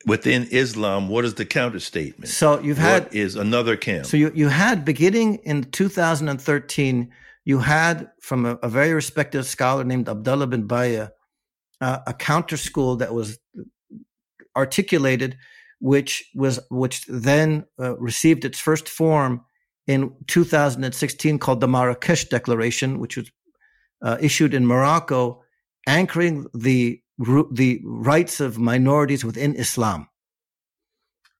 Within 0.06 0.46
Islam, 0.50 1.08
what 1.08 1.24
is 1.24 1.34
the 1.34 1.46
counterstatement? 1.46 2.28
So 2.28 2.60
you've 2.60 2.78
had 2.78 3.04
what 3.04 3.14
is 3.14 3.36
another 3.36 3.76
camp. 3.76 4.06
So 4.06 4.16
you 4.16 4.32
you 4.34 4.48
had 4.48 4.84
beginning 4.84 5.36
in 5.44 5.64
2013 5.64 7.10
you 7.44 7.58
had 7.58 8.10
from 8.20 8.46
a, 8.46 8.58
a 8.62 8.68
very 8.68 8.92
respected 8.94 9.44
scholar 9.44 9.84
named 9.84 10.08
Abdullah 10.08 10.46
bin 10.46 10.66
Baya 10.66 11.08
uh, 11.80 11.98
a 12.06 12.14
counter 12.14 12.56
school 12.56 12.96
that 12.96 13.12
was 13.12 13.38
articulated, 14.56 15.36
which 15.80 16.24
was 16.34 16.60
which 16.70 17.04
then 17.06 17.64
uh, 17.78 17.96
received 17.98 18.44
its 18.44 18.58
first 18.58 18.88
form 18.88 19.44
in 19.86 20.14
2016 20.26 21.38
called 21.38 21.60
the 21.60 21.68
Marrakesh 21.68 22.28
Declaration, 22.28 22.98
which 23.00 23.16
was 23.16 23.30
uh, 24.02 24.16
issued 24.20 24.54
in 24.54 24.66
Morocco, 24.66 25.42
anchoring 25.86 26.46
the 26.54 27.00
the 27.52 27.80
rights 27.84 28.40
of 28.40 28.58
minorities 28.58 29.24
within 29.24 29.54
Islam. 29.54 30.08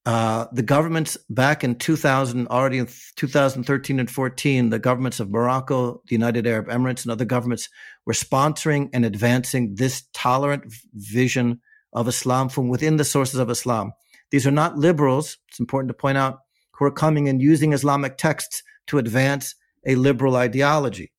Uh, 0.07 0.47
the 0.53 0.63
governments 0.63 1.17
back 1.31 1.65
in 1.65 1.77
2000, 1.77 2.47
already 2.49 2.79
in 2.79 2.89
2013 3.17 3.99
and 3.99 4.11
14, 4.11 4.69
the 4.69 4.79
governments 4.79 5.19
of 5.19 5.31
Morocco, 5.31 6.03
the 6.09 6.15
United 6.15 6.47
Arab 6.47 6.69
Emirates, 6.69 7.05
and 7.05 7.11
other 7.11 7.25
governments 7.25 7.71
were 8.05 8.13
sponsoring 8.13 8.91
and 8.93 9.07
advancing 9.07 9.75
this 9.77 10.05
tolerant 10.13 10.65
vision 10.93 11.59
of 11.95 12.07
Islam 12.07 12.51
from 12.51 12.69
within 12.69 12.97
the 12.97 13.05
sources 13.05 13.41
of 13.41 13.49
Islam. 13.49 13.93
These 14.31 14.47
are 14.47 14.51
not 14.51 14.77
liberals, 14.77 15.39
it's 15.49 15.61
important 15.61 15.89
to 15.89 15.95
point 15.95 16.19
out, 16.19 16.41
who 16.73 16.85
are 16.85 16.91
coming 16.91 17.29
and 17.29 17.41
using 17.41 17.73
Islamic 17.73 18.19
texts 18.19 18.63
to 18.89 18.99
advance 18.99 19.55
a 19.87 19.95
liberal 19.95 20.37
ideology. 20.37 21.13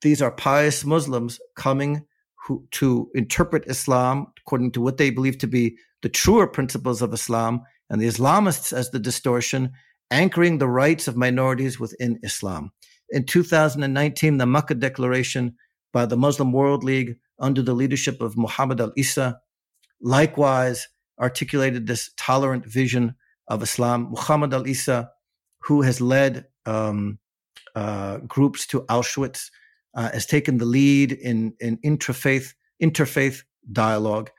These 0.00 0.22
are 0.22 0.30
pious 0.30 0.84
Muslims 0.84 1.38
coming 1.56 2.06
who, 2.46 2.66
to 2.72 3.10
interpret 3.14 3.64
Islam 3.66 4.28
according 4.38 4.72
to 4.72 4.80
what 4.80 4.96
they 4.96 5.10
believe 5.10 5.36
to 5.38 5.46
be 5.46 5.76
the 6.02 6.08
truer 6.08 6.46
principles 6.46 7.02
of 7.02 7.12
Islam 7.12 7.62
and 7.90 8.00
the 8.00 8.06
Islamists 8.06 8.72
as 8.72 8.90
the 8.90 8.98
distortion, 8.98 9.72
anchoring 10.10 10.58
the 10.58 10.68
rights 10.68 11.08
of 11.08 11.16
minorities 11.16 11.78
within 11.78 12.18
Islam. 12.22 12.72
In 13.10 13.24
2019, 13.24 14.38
the 14.38 14.46
Makkah 14.46 14.74
Declaration 14.74 15.56
by 15.92 16.06
the 16.06 16.16
Muslim 16.16 16.52
World 16.52 16.84
League 16.84 17.16
under 17.40 17.62
the 17.62 17.74
leadership 17.74 18.20
of 18.20 18.36
Muhammad 18.36 18.80
al 18.80 18.92
Isa 18.96 19.40
likewise 20.00 20.88
articulated 21.20 21.86
this 21.86 22.10
tolerant 22.16 22.64
vision 22.64 23.14
of 23.48 23.62
Islam. 23.62 24.08
Muhammad 24.10 24.54
al 24.54 24.66
Isa, 24.66 25.10
who 25.62 25.82
has 25.82 26.00
led 26.00 26.46
um, 26.66 27.18
uh, 27.74 28.18
groups 28.18 28.66
to 28.68 28.82
Auschwitz, 28.82 29.50
uh, 29.94 30.10
has 30.12 30.26
taken 30.26 30.58
the 30.58 30.64
lead 30.64 31.12
in, 31.12 31.54
in 31.60 31.76
interfaith, 31.78 32.54
interfaith 32.82 33.42
dialogue. 33.72 34.30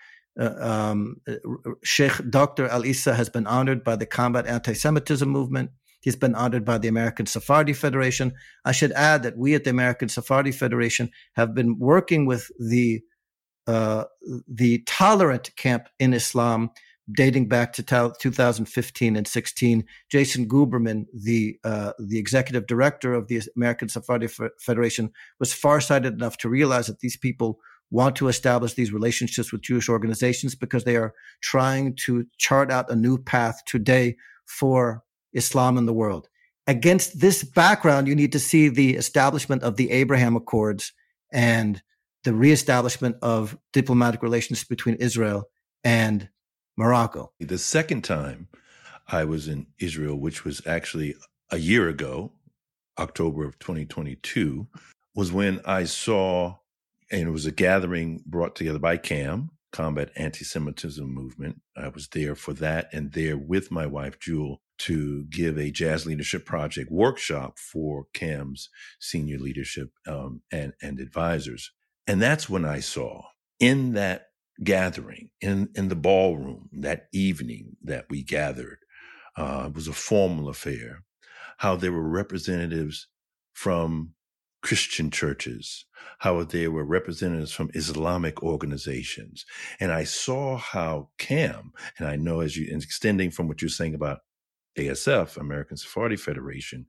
Uh, 0.41 0.56
um, 0.60 1.17
uh, 1.27 1.36
Sheikh 1.84 2.13
Dr. 2.30 2.67
Al 2.67 2.86
Isa 2.86 3.13
has 3.13 3.30
been 3.30 3.45
honored 3.45 3.84
by 3.84 3.95
the 3.95 4.08
Combat 4.08 4.47
Anti 4.47 4.73
Semitism 4.73 5.30
Movement. 5.30 5.69
He's 6.01 6.15
been 6.15 6.34
honored 6.34 6.65
by 6.65 6.80
the 6.80 6.88
American 6.88 7.27
Sephardi 7.27 7.73
Federation. 7.73 8.34
I 8.65 8.71
should 8.71 8.91
add 8.93 9.21
that 9.21 9.38
we 9.38 9.54
at 9.54 9.65
the 9.65 9.69
American 9.69 10.10
Sephardi 10.10 10.51
Federation 10.51 11.12
have 11.34 11.54
been 11.54 11.77
working 11.77 12.25
with 12.25 12.49
the 12.60 13.01
uh, 13.67 14.06
the 14.47 14.80
tolerant 14.88 15.56
camp 15.56 15.88
in 15.99 16.13
Islam 16.13 16.71
dating 17.13 17.47
back 17.47 17.73
to 17.73 17.84
2015 17.84 19.15
and 19.15 19.27
16. 19.27 19.86
Jason 20.10 20.47
Guberman, 20.47 21.06
the 21.13 21.60
uh, 21.63 21.93
the 21.99 22.17
executive 22.17 22.65
director 22.65 23.13
of 23.13 23.27
the 23.27 23.41
American 23.56 23.89
Sephardi 23.89 24.27
Federation, 24.60 25.12
was 25.39 25.54
farsighted 25.54 26.13
enough 26.13 26.38
to 26.38 26.49
realize 26.49 26.88
that 26.88 26.99
these 26.99 27.17
people 27.17 27.60
want 27.91 28.15
to 28.15 28.27
establish 28.30 28.73
these 28.73 28.91
relationships 28.91 29.51
with 29.51 29.62
Jewish 29.62 29.89
organizations 29.89 30.56
because 30.56 30.86
they 30.86 30.95
are 30.95 31.13
trying 31.41 31.95
to 32.06 32.25
chart 32.38 32.71
out 32.71 32.89
a 32.89 32.95
new 32.95 33.17
path 33.17 33.62
today 33.65 34.15
for 34.45 35.04
Islam 35.34 35.77
in 35.77 35.86
the 35.86 35.93
world. 35.93 36.27
against 36.67 37.19
this 37.19 37.43
background, 37.43 38.08
you 38.08 38.15
need 38.15 38.32
to 38.32 38.39
see 38.39 38.69
the 38.69 38.95
establishment 38.95 39.63
of 39.63 39.75
the 39.75 39.91
Abraham 39.91 40.36
Accords 40.36 40.93
and 41.32 41.82
the 42.23 42.34
reestablishment 42.34 43.17
of 43.21 43.58
diplomatic 43.73 44.21
relations 44.21 44.63
between 44.63 44.95
Israel 44.95 45.49
and 45.84 46.30
Morocco. 46.77 47.32
The 47.39 47.58
second 47.58 48.04
time 48.04 48.47
I 49.08 49.25
was 49.25 49.47
in 49.47 49.67
Israel, 49.80 50.15
which 50.15 50.45
was 50.45 50.65
actually 50.65 51.15
a 51.49 51.58
year 51.58 51.89
ago, 51.89 52.32
October 52.99 53.45
of 53.45 53.58
2022, 53.60 54.67
was 55.15 55.32
when 55.32 55.60
I 55.65 55.84
saw, 55.86 56.58
and 57.12 57.28
it 57.28 57.32
was 57.32 57.45
a 57.45 57.52
gathering 57.52 58.24
brought 58.26 58.56
together 58.56 58.80
by 58.80 58.97
CAM, 58.97 59.52
Combat 59.71 60.12
Anti 60.15 60.45
Semitism 60.45 61.06
Movement. 61.06 61.62
I 61.76 61.89
was 61.89 62.08
there 62.10 62.36
for 62.36 62.54
that 62.54 62.89
and 62.93 63.12
there 63.12 63.38
with 63.38 63.71
my 63.71 63.86
wife, 63.86 64.19
Jewel, 64.19 64.62
to 64.80 65.26
give 65.26 65.58
a 65.58 65.71
Jazz 65.71 66.06
Leadership 66.06 66.45
Project 66.45 66.91
workshop 66.91 67.60
for 67.60 68.08
CAM's 68.13 68.69
senior 69.00 69.38
leadership 69.38 69.91
um, 70.08 70.41
and, 70.52 70.74
and 70.82 71.00
advisors. 71.00 71.71
And 72.08 72.21
that's 72.21 72.50
when 72.50 72.65
I 72.65 72.80
saw 72.80 73.24
in 73.60 73.93
that 73.93 74.28
gathering, 74.63 75.30
in, 75.39 75.69
in 75.76 75.89
the 75.89 75.95
ballroom, 75.95 76.69
that 76.74 77.08
evening 77.13 77.76
that 77.84 78.06
we 78.10 78.24
gathered, 78.24 78.80
uh, 79.38 79.65
it 79.67 79.76
was 79.76 79.88
a 79.88 79.93
formal 79.93 80.50
affair, 80.50 81.04
how 81.58 81.76
there 81.76 81.91
were 81.91 82.08
representatives 82.08 83.08
from 83.54 84.13
Christian 84.62 85.10
churches, 85.10 85.86
how 86.19 86.43
there 86.43 86.71
were 86.71 86.86
representatives 86.86 87.52
from 87.52 87.71
Islamic 87.74 88.43
organizations. 88.43 89.45
And 89.80 89.91
I 89.91 90.04
saw 90.04 90.58
how 90.58 91.10
CAM, 91.17 91.71
and 91.97 92.08
I 92.08 92.15
know 92.15 92.41
as 92.41 92.56
you 92.56 92.67
extending 92.76 93.32
from 93.32 93.47
what 93.47 93.62
you're 93.62 93.69
saying 93.69 93.95
about 93.95 94.19
ASF, 94.78 95.38
American 95.38 95.78
Sephardi 95.78 96.15
Federation, 96.15 96.86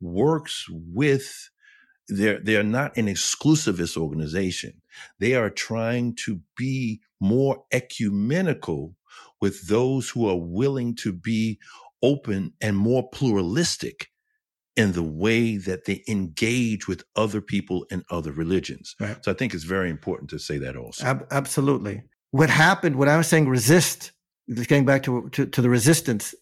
works 0.00 0.66
with 0.70 1.50
they're 2.08 2.40
they're 2.40 2.64
not 2.64 2.96
an 2.96 3.06
exclusivist 3.06 3.96
organization. 3.96 4.82
They 5.18 5.34
are 5.34 5.50
trying 5.50 6.16
to 6.24 6.40
be 6.56 7.00
more 7.20 7.64
ecumenical 7.72 8.96
with 9.40 9.68
those 9.68 10.08
who 10.10 10.28
are 10.28 10.36
willing 10.36 10.94
to 10.96 11.12
be 11.12 11.58
open 12.02 12.52
and 12.60 12.76
more 12.76 13.08
pluralistic 13.08 14.09
in 14.80 14.92
the 14.92 15.02
way 15.02 15.56
that 15.58 15.84
they 15.84 16.02
engage 16.08 16.88
with 16.88 17.04
other 17.14 17.40
people 17.40 17.86
and 17.90 18.02
other 18.10 18.32
religions. 18.32 18.96
Right. 18.98 19.22
So 19.22 19.30
I 19.30 19.34
think 19.34 19.54
it's 19.54 19.64
very 19.64 19.90
important 19.90 20.30
to 20.30 20.38
say 20.38 20.58
that 20.58 20.76
also. 20.76 21.04
Ab- 21.04 21.26
absolutely. 21.30 22.02
What 22.30 22.50
happened 22.50 22.96
when 22.96 23.08
I 23.08 23.16
was 23.16 23.28
saying 23.28 23.48
resist, 23.48 24.12
getting 24.48 24.86
back 24.86 25.02
to, 25.04 25.28
to, 25.30 25.46
to 25.46 25.62
the 25.62 25.68
resistance, 25.68 26.34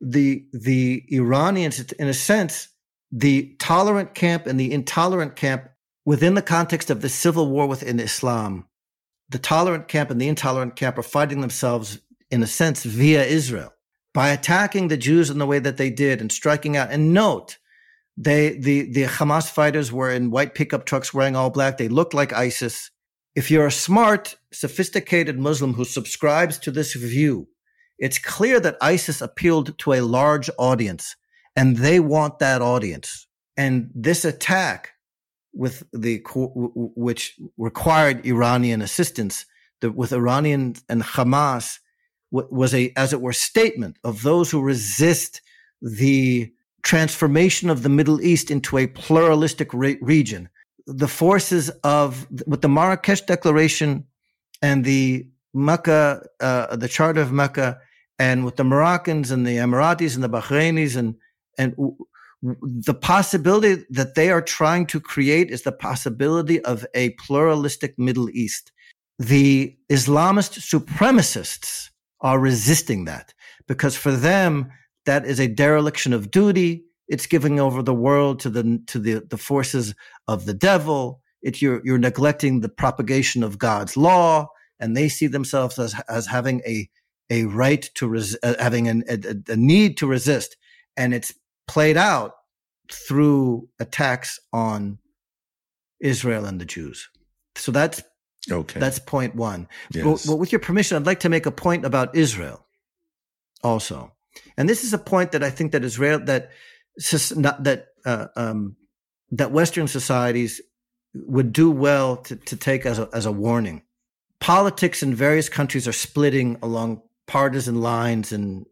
the 0.00 0.46
the 0.52 1.04
Iranians, 1.10 1.80
in 1.92 2.08
a 2.08 2.14
sense, 2.14 2.68
the 3.10 3.54
tolerant 3.58 4.14
camp 4.14 4.46
and 4.46 4.58
the 4.60 4.72
intolerant 4.72 5.36
camp 5.36 5.70
within 6.04 6.34
the 6.34 6.42
context 6.42 6.90
of 6.90 7.00
the 7.00 7.08
civil 7.08 7.48
war 7.48 7.66
within 7.66 7.98
Islam, 8.00 8.66
the 9.28 9.38
tolerant 9.38 9.88
camp 9.88 10.10
and 10.10 10.20
the 10.20 10.28
intolerant 10.28 10.76
camp 10.76 10.98
are 10.98 11.02
fighting 11.02 11.40
themselves, 11.40 11.98
in 12.30 12.42
a 12.42 12.46
sense, 12.46 12.84
via 12.84 13.24
Israel 13.24 13.72
by 14.16 14.30
attacking 14.30 14.88
the 14.88 14.96
Jews 14.96 15.28
in 15.28 15.36
the 15.36 15.44
way 15.44 15.58
that 15.58 15.76
they 15.76 15.90
did 15.90 16.22
and 16.22 16.32
striking 16.32 16.74
out. 16.74 16.90
And 16.90 17.12
note, 17.12 17.58
they 18.16 18.58
the 18.58 18.90
the 18.92 19.04
Hamas 19.04 19.50
fighters 19.50 19.92
were 19.92 20.10
in 20.10 20.30
white 20.30 20.54
pickup 20.54 20.86
trucks 20.86 21.12
wearing 21.12 21.36
all 21.36 21.50
black. 21.50 21.76
They 21.76 21.88
looked 21.88 22.14
like 22.14 22.32
ISIS. 22.32 22.90
If 23.34 23.50
you're 23.50 23.66
a 23.66 23.72
smart, 23.72 24.36
sophisticated 24.52 25.38
Muslim 25.38 25.74
who 25.74 25.84
subscribes 25.84 26.58
to 26.60 26.70
this 26.70 26.94
view, 26.94 27.48
it's 27.98 28.18
clear 28.18 28.60
that 28.60 28.78
ISIS 28.80 29.20
appealed 29.20 29.78
to 29.78 29.92
a 29.92 30.00
large 30.00 30.48
audience 30.58 31.16
and 31.54 31.76
they 31.76 32.00
want 32.00 32.38
that 32.38 32.62
audience. 32.62 33.26
And 33.56 33.90
this 33.94 34.24
attack 34.24 34.92
with 35.54 35.82
the, 35.92 36.22
which 36.34 37.38
required 37.56 38.26
Iranian 38.26 38.82
assistance 38.82 39.46
the, 39.80 39.90
with 39.90 40.12
Iranian 40.12 40.76
and 40.88 41.02
Hamas 41.02 41.78
was 42.30 42.74
a, 42.74 42.92
as 42.96 43.12
it 43.12 43.20
were, 43.20 43.32
statement 43.32 43.96
of 44.04 44.22
those 44.22 44.50
who 44.50 44.60
resist 44.60 45.40
the 45.80 46.52
transformation 46.86 47.68
of 47.68 47.82
the 47.82 47.88
Middle 47.88 48.20
East 48.20 48.48
into 48.48 48.78
a 48.78 48.86
pluralistic 48.86 49.74
re- 49.74 49.98
region. 50.00 50.48
The 50.86 51.08
forces 51.08 51.68
of, 51.82 52.28
with 52.46 52.62
the 52.62 52.68
Marrakesh 52.68 53.22
Declaration 53.22 54.04
and 54.62 54.84
the 54.84 55.26
Mecca, 55.52 56.24
uh, 56.40 56.76
the 56.76 56.86
Charter 56.86 57.20
of 57.20 57.32
Mecca, 57.32 57.80
and 58.20 58.44
with 58.44 58.54
the 58.54 58.62
Moroccans 58.62 59.32
and 59.32 59.44
the 59.44 59.56
Emiratis 59.56 60.14
and 60.14 60.22
the 60.22 60.30
Bahrainis 60.30 60.96
and 60.96 61.16
and 61.58 61.74
the 62.42 62.94
possibility 62.94 63.82
that 63.90 64.14
they 64.14 64.30
are 64.30 64.42
trying 64.42 64.86
to 64.86 65.00
create 65.00 65.50
is 65.50 65.62
the 65.62 65.72
possibility 65.72 66.60
of 66.64 66.86
a 66.94 67.10
pluralistic 67.26 67.98
Middle 67.98 68.28
East. 68.30 68.72
The 69.18 69.74
Islamist 69.90 70.60
supremacists 70.60 71.88
are 72.20 72.38
resisting 72.38 73.06
that 73.06 73.32
because 73.66 73.96
for 73.96 74.12
them 74.12 74.70
that 75.06 75.24
is 75.26 75.40
a 75.40 75.48
dereliction 75.48 76.12
of 76.12 76.30
duty. 76.30 76.84
It's 77.08 77.26
giving 77.26 77.58
over 77.60 77.82
the 77.82 77.94
world 77.94 78.40
to 78.40 78.50
the 78.50 78.82
to 78.86 78.98
the, 78.98 79.20
the 79.20 79.38
forces 79.38 79.94
of 80.28 80.44
the 80.44 80.54
devil. 80.54 81.22
It, 81.42 81.62
you're 81.62 81.80
you're 81.84 81.98
neglecting 81.98 82.60
the 82.60 82.68
propagation 82.68 83.42
of 83.42 83.58
God's 83.58 83.96
law, 83.96 84.48
and 84.80 84.96
they 84.96 85.08
see 85.08 85.28
themselves 85.28 85.78
as 85.78 85.94
as 86.08 86.26
having 86.26 86.62
a 86.66 86.88
a 87.30 87.44
right 87.44 87.88
to 87.94 88.08
res- 88.08 88.36
uh, 88.42 88.54
having 88.58 88.88
an, 88.88 89.04
a, 89.08 89.52
a 89.52 89.56
need 89.56 89.96
to 89.98 90.06
resist, 90.06 90.56
and 90.96 91.14
it's 91.14 91.32
played 91.66 91.96
out 91.96 92.32
through 92.90 93.68
attacks 93.78 94.38
on 94.52 94.98
Israel 96.00 96.44
and 96.44 96.60
the 96.60 96.64
Jews. 96.64 97.08
So 97.56 97.72
that's 97.72 98.02
okay. 98.50 98.80
That's 98.80 98.98
point 98.98 99.34
one. 99.34 99.68
Yes. 99.90 100.26
But, 100.26 100.36
with 100.36 100.52
your 100.52 100.60
permission, 100.60 100.96
I'd 100.96 101.06
like 101.06 101.20
to 101.20 101.28
make 101.28 101.46
a 101.46 101.50
point 101.50 101.84
about 101.84 102.14
Israel 102.14 102.66
also, 103.62 104.12
and 104.56 104.68
this 104.68 104.84
is 104.84 104.92
a 104.92 104.98
point 104.98 105.32
that 105.32 105.42
I 105.42 105.50
think 105.50 105.72
that 105.72 105.84
Israel 105.84 106.20
that 106.20 106.50
that 106.96 107.86
uh, 108.04 108.26
um, 108.36 108.76
that 109.30 109.52
Western 109.52 109.88
societies 109.88 110.60
would 111.14 111.52
do 111.52 111.70
well 111.70 112.16
to, 112.16 112.36
to 112.36 112.56
take 112.56 112.86
as 112.86 112.98
a, 112.98 113.08
as 113.12 113.26
a 113.26 113.32
warning. 113.32 113.82
Politics 114.40 115.02
in 115.02 115.14
various 115.14 115.48
countries 115.48 115.88
are 115.88 115.92
splitting 115.92 116.58
along 116.62 117.02
partisan 117.26 117.80
lines 117.80 118.32
and 118.32 118.66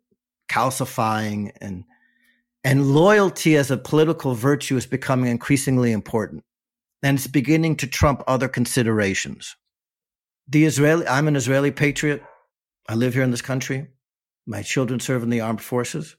calcifying 0.49 1.53
and 1.61 1.85
and 2.67 2.95
loyalty 2.95 3.57
as 3.57 3.71
a 3.71 3.77
political 3.77 4.35
virtue 4.35 4.77
is 4.77 4.87
becoming 4.87 5.31
increasingly 5.31 5.93
important. 5.93 6.43
And 7.03 7.19
it's 7.19 7.27
beginning 7.27 7.77
to 7.77 7.87
trump 7.87 8.23
other 8.27 8.49
considerations. 8.49 9.55
The 10.49 10.65
Israeli, 10.65 11.07
I'm 11.07 11.29
an 11.29 11.37
Israeli 11.37 11.71
patriot. 11.71 12.23
I 12.89 12.95
live 12.95 13.13
here 13.13 13.23
in 13.23 13.31
this 13.31 13.43
country. 13.43 13.89
My 14.47 14.63
children 14.63 15.01
serve 15.01 15.23
in 15.23 15.31
the 15.31 15.41
armed 15.41 15.61
forces. 15.61 16.17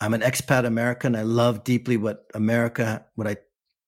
I'm 0.00 0.14
an 0.14 0.20
expat 0.20 0.64
American. 0.64 1.14
I 1.14 1.22
love 1.22 1.64
deeply 1.64 1.96
what 1.96 2.26
America, 2.34 3.06
what 3.14 3.28
I 3.28 3.36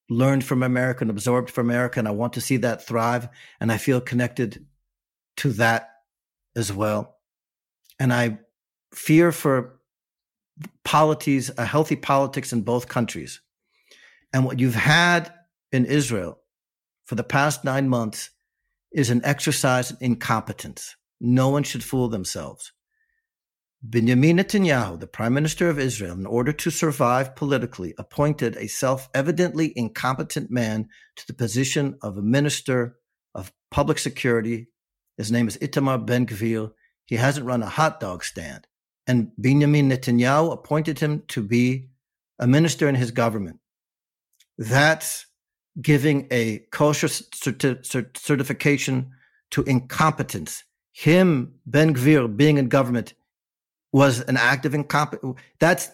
learned 0.08 0.44
from 0.44 0.62
America 0.62 1.02
and 1.02 1.10
absorbed 1.10 1.50
from 1.50 1.68
America. 1.68 1.98
And 1.98 2.08
I 2.08 2.12
want 2.12 2.34
to 2.34 2.40
see 2.40 2.56
that 2.58 2.86
thrive. 2.86 3.28
And 3.60 3.72
I 3.72 3.78
feel 3.78 4.00
connected 4.00 4.66
to 5.38 5.50
that 5.54 5.90
as 6.54 6.72
well. 6.72 7.16
And 7.98 8.12
I 8.12 8.38
fear 8.92 9.32
for 9.32 9.80
polities, 10.84 11.50
a 11.58 11.64
healthy 11.64 11.96
politics 11.96 12.52
in 12.52 12.62
both 12.62 12.88
countries. 12.88 13.40
And 14.32 14.44
what 14.44 14.58
you've 14.60 14.74
had 14.74 15.32
in 15.72 15.84
Israel 15.84 16.38
for 17.06 17.14
the 17.14 17.24
past 17.24 17.64
nine 17.64 17.88
months 17.88 18.30
is 18.92 19.10
an 19.10 19.20
exercise 19.24 19.90
in 19.90 19.96
incompetence. 20.00 20.96
No 21.20 21.48
one 21.48 21.64
should 21.64 21.82
fool 21.82 22.08
themselves. 22.08 22.72
Benjamin 23.86 24.38
Netanyahu, 24.38 24.98
the 24.98 25.06
prime 25.06 25.34
minister 25.34 25.68
of 25.68 25.78
Israel, 25.78 26.14
in 26.14 26.26
order 26.26 26.52
to 26.52 26.70
survive 26.70 27.36
politically, 27.36 27.94
appointed 27.98 28.56
a 28.56 28.66
self 28.66 29.08
evidently 29.14 29.72
incompetent 29.76 30.50
man 30.50 30.88
to 31.16 31.26
the 31.26 31.34
position 31.34 31.98
of 32.02 32.16
a 32.16 32.22
minister 32.22 32.96
of 33.34 33.52
public 33.70 33.98
security. 33.98 34.68
His 35.18 35.30
name 35.30 35.46
is 35.46 35.58
Itamar 35.58 36.06
Ben 36.06 36.26
Gvir. 36.26 36.72
He 37.04 37.16
hasn't 37.16 37.46
run 37.46 37.62
a 37.62 37.68
hot 37.68 38.00
dog 38.00 38.24
stand 38.24 38.66
and 39.06 39.30
Benjamin 39.36 39.90
Netanyahu 39.90 40.52
appointed 40.52 40.98
him 40.98 41.22
to 41.28 41.42
be 41.42 41.88
a 42.38 42.46
minister 42.46 42.88
in 42.88 42.94
his 42.94 43.10
government. 43.10 43.60
That's 44.56 45.26
giving 45.80 46.26
a 46.30 46.60
kosher 46.70 47.08
certi- 47.08 48.16
certification 48.16 49.10
to 49.50 49.62
incompetence. 49.64 50.64
Him, 50.92 51.54
Ben 51.66 51.94
Gvir, 51.94 52.34
being 52.34 52.56
in 52.58 52.68
government, 52.68 53.14
was 53.94 54.22
an 54.22 54.36
act 54.36 54.66
of 54.66 54.74
incompetence. 54.74 55.38
That's 55.60 55.88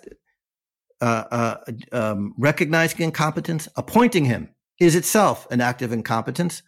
uh, 1.02 1.24
uh, 1.30 1.56
um, 1.92 2.34
recognizing 2.38 3.02
incompetence. 3.02 3.68
Appointing 3.76 4.24
him 4.24 4.48
is 4.80 4.96
itself 4.96 5.46
an 5.50 5.60
act 5.60 5.82
of 5.82 5.92
incompetence. 5.92 6.62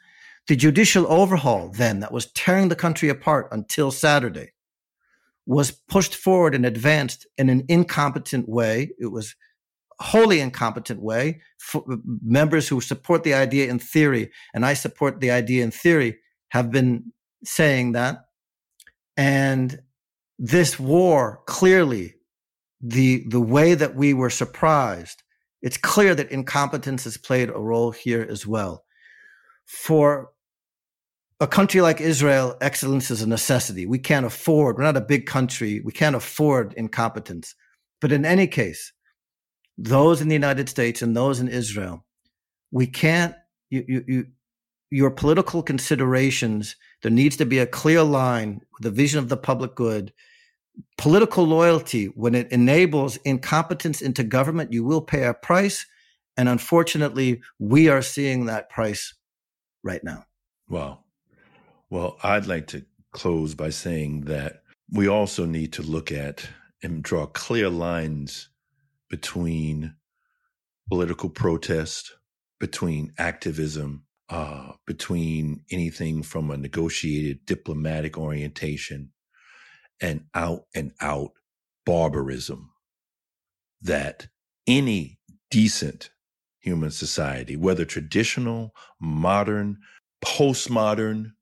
The 0.47 0.57
judicial 0.57 1.11
overhaul, 1.11 1.71
then, 1.71 2.01
that 2.01 2.13
was 2.13 2.31
tearing 2.33 2.69
the 2.69 2.77
country 2.77 3.09
apart 3.09 3.49
until 3.51 3.91
Saturday, 3.91 4.53
was 5.47 5.71
pushed 5.71 6.15
forward 6.15 6.55
and 6.55 6.67
advanced 6.67 7.27
in 7.39 7.49
an 7.49 7.65
incompetent 7.67 8.47
way. 8.47 8.91
It 8.99 9.07
was 9.07 9.35
wholly 10.01 10.39
incompetent 10.39 11.01
way. 11.01 11.41
F- 11.75 11.83
members 12.23 12.69
who 12.69 12.83
support 12.83 13.23
the 13.23 13.33
idea 13.33 13.71
in 13.71 13.79
theory, 13.79 14.31
and 14.53 14.67
I 14.67 14.75
support 14.75 15.21
the 15.21 15.31
idea 15.31 15.65
in 15.65 15.71
theory, 15.71 16.19
have 16.51 16.71
been 16.71 17.15
saying 17.43 17.93
that. 17.93 18.27
And 19.17 19.81
this 20.43 20.77
war 20.77 21.41
clearly, 21.47 22.17
the, 22.81 23.25
the 23.29 23.41
way 23.41 23.75
that 23.75 23.95
we 23.95 24.13
were 24.13 24.29
surprised, 24.29 25.23
it's 25.63 25.77
clear 25.77 26.17
that 26.17 26.33
incompetence 26.33 27.05
has 27.05 27.17
played 27.17 27.49
a 27.49 27.61
role 27.61 27.93
here 27.93 28.27
as 28.29 28.45
well. 28.45 28.85
For 29.67 30.31
a 31.39 31.47
country 31.47 31.81
like 31.81 32.01
Israel, 32.01 32.57
excellence 32.61 33.09
is 33.09 33.23
a 33.23 33.29
necessity. 33.29 33.87
We 33.87 34.01
can't 34.01 34.27
afford, 34.27 34.77
we're 34.77 34.83
not 34.83 34.97
a 34.97 35.01
big 35.01 35.27
country. 35.27 35.81
We 35.81 35.93
can't 35.93 36.17
afford 36.17 36.75
incompetence. 36.75 37.55
But 38.01 38.11
in 38.11 38.25
any 38.25 38.49
case, 38.49 38.93
those 39.79 40.21
in 40.21 40.27
the 40.27 40.35
United 40.35 40.69
States 40.69 41.03
and 41.03 41.17
those 41.17 41.39
in 41.39 41.47
Israel, 41.47 42.05
we 42.73 42.89
can't, 42.89 43.37
you, 43.71 43.85
you, 43.87 44.05
you, 44.09 44.27
your 44.91 45.13
political 45.13 45.63
considerations, 45.63 46.75
there 47.03 47.13
needs 47.13 47.37
to 47.37 47.47
be 47.47 47.61
a 47.61 47.67
clear 47.67 48.03
line 48.03 48.63
the 48.81 48.91
vision 48.91 49.21
of 49.21 49.29
the 49.29 49.37
public 49.37 49.77
good. 49.77 50.13
Political 50.99 51.45
loyalty, 51.45 52.07
when 52.07 52.35
it 52.35 52.51
enables 52.53 53.17
incompetence 53.19 54.01
into 54.01 54.23
government, 54.23 54.73
you 54.73 54.85
will 54.85 55.01
pay 55.01 55.25
a 55.25 55.35
price. 55.35 55.87
And 56.37 56.49
unfortunately, 56.49 57.43
we 57.59 57.89
are 57.89 58.03
seeing 58.03 58.47
that 58.47 58.71
price 58.71 59.15
right 59.83 60.03
now. 60.03 60.25
Wow. 60.69 61.01
Well, 61.91 62.19
I'd 62.23 62.47
like 62.47 62.69
to 62.69 62.85
close 63.13 63.55
by 63.55 63.71
saying 63.71 64.23
that 64.23 64.63
we 64.91 65.09
also 65.09 65.45
need 65.45 65.73
to 65.75 65.83
look 65.83 66.11
at 66.13 66.49
and 66.83 67.03
draw 67.03 67.27
clear 67.27 67.69
lines 67.69 68.49
between 69.11 69.95
political 70.89 71.29
protest, 71.29 72.13
between 72.59 73.13
activism, 73.19 74.05
uh, 74.29 74.73
between 74.87 75.65
anything 75.71 76.23
from 76.23 76.51
a 76.51 76.57
negotiated 76.57 77.45
diplomatic 77.45 78.17
orientation 78.17 79.11
and 80.03 80.25
out 80.35 80.67
and 80.75 80.93
out 81.01 81.33
barbarism 81.87 82.71
that 83.81 84.29
any 84.67 85.19
decent 85.51 86.11
human 86.61 86.91
society, 86.91 87.57
whether 87.57 87.85
traditional, 87.85 88.75
modern, 89.01 89.79
postmodern, 90.25 91.33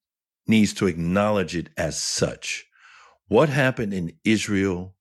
needs 0.46 0.72
to 0.74 0.86
acknowledge 0.86 1.54
it 1.56 1.70
as 1.76 2.02
such. 2.02 2.66
What 3.28 3.48
happened 3.48 3.94
in 3.94 4.12
Israel 4.24 4.96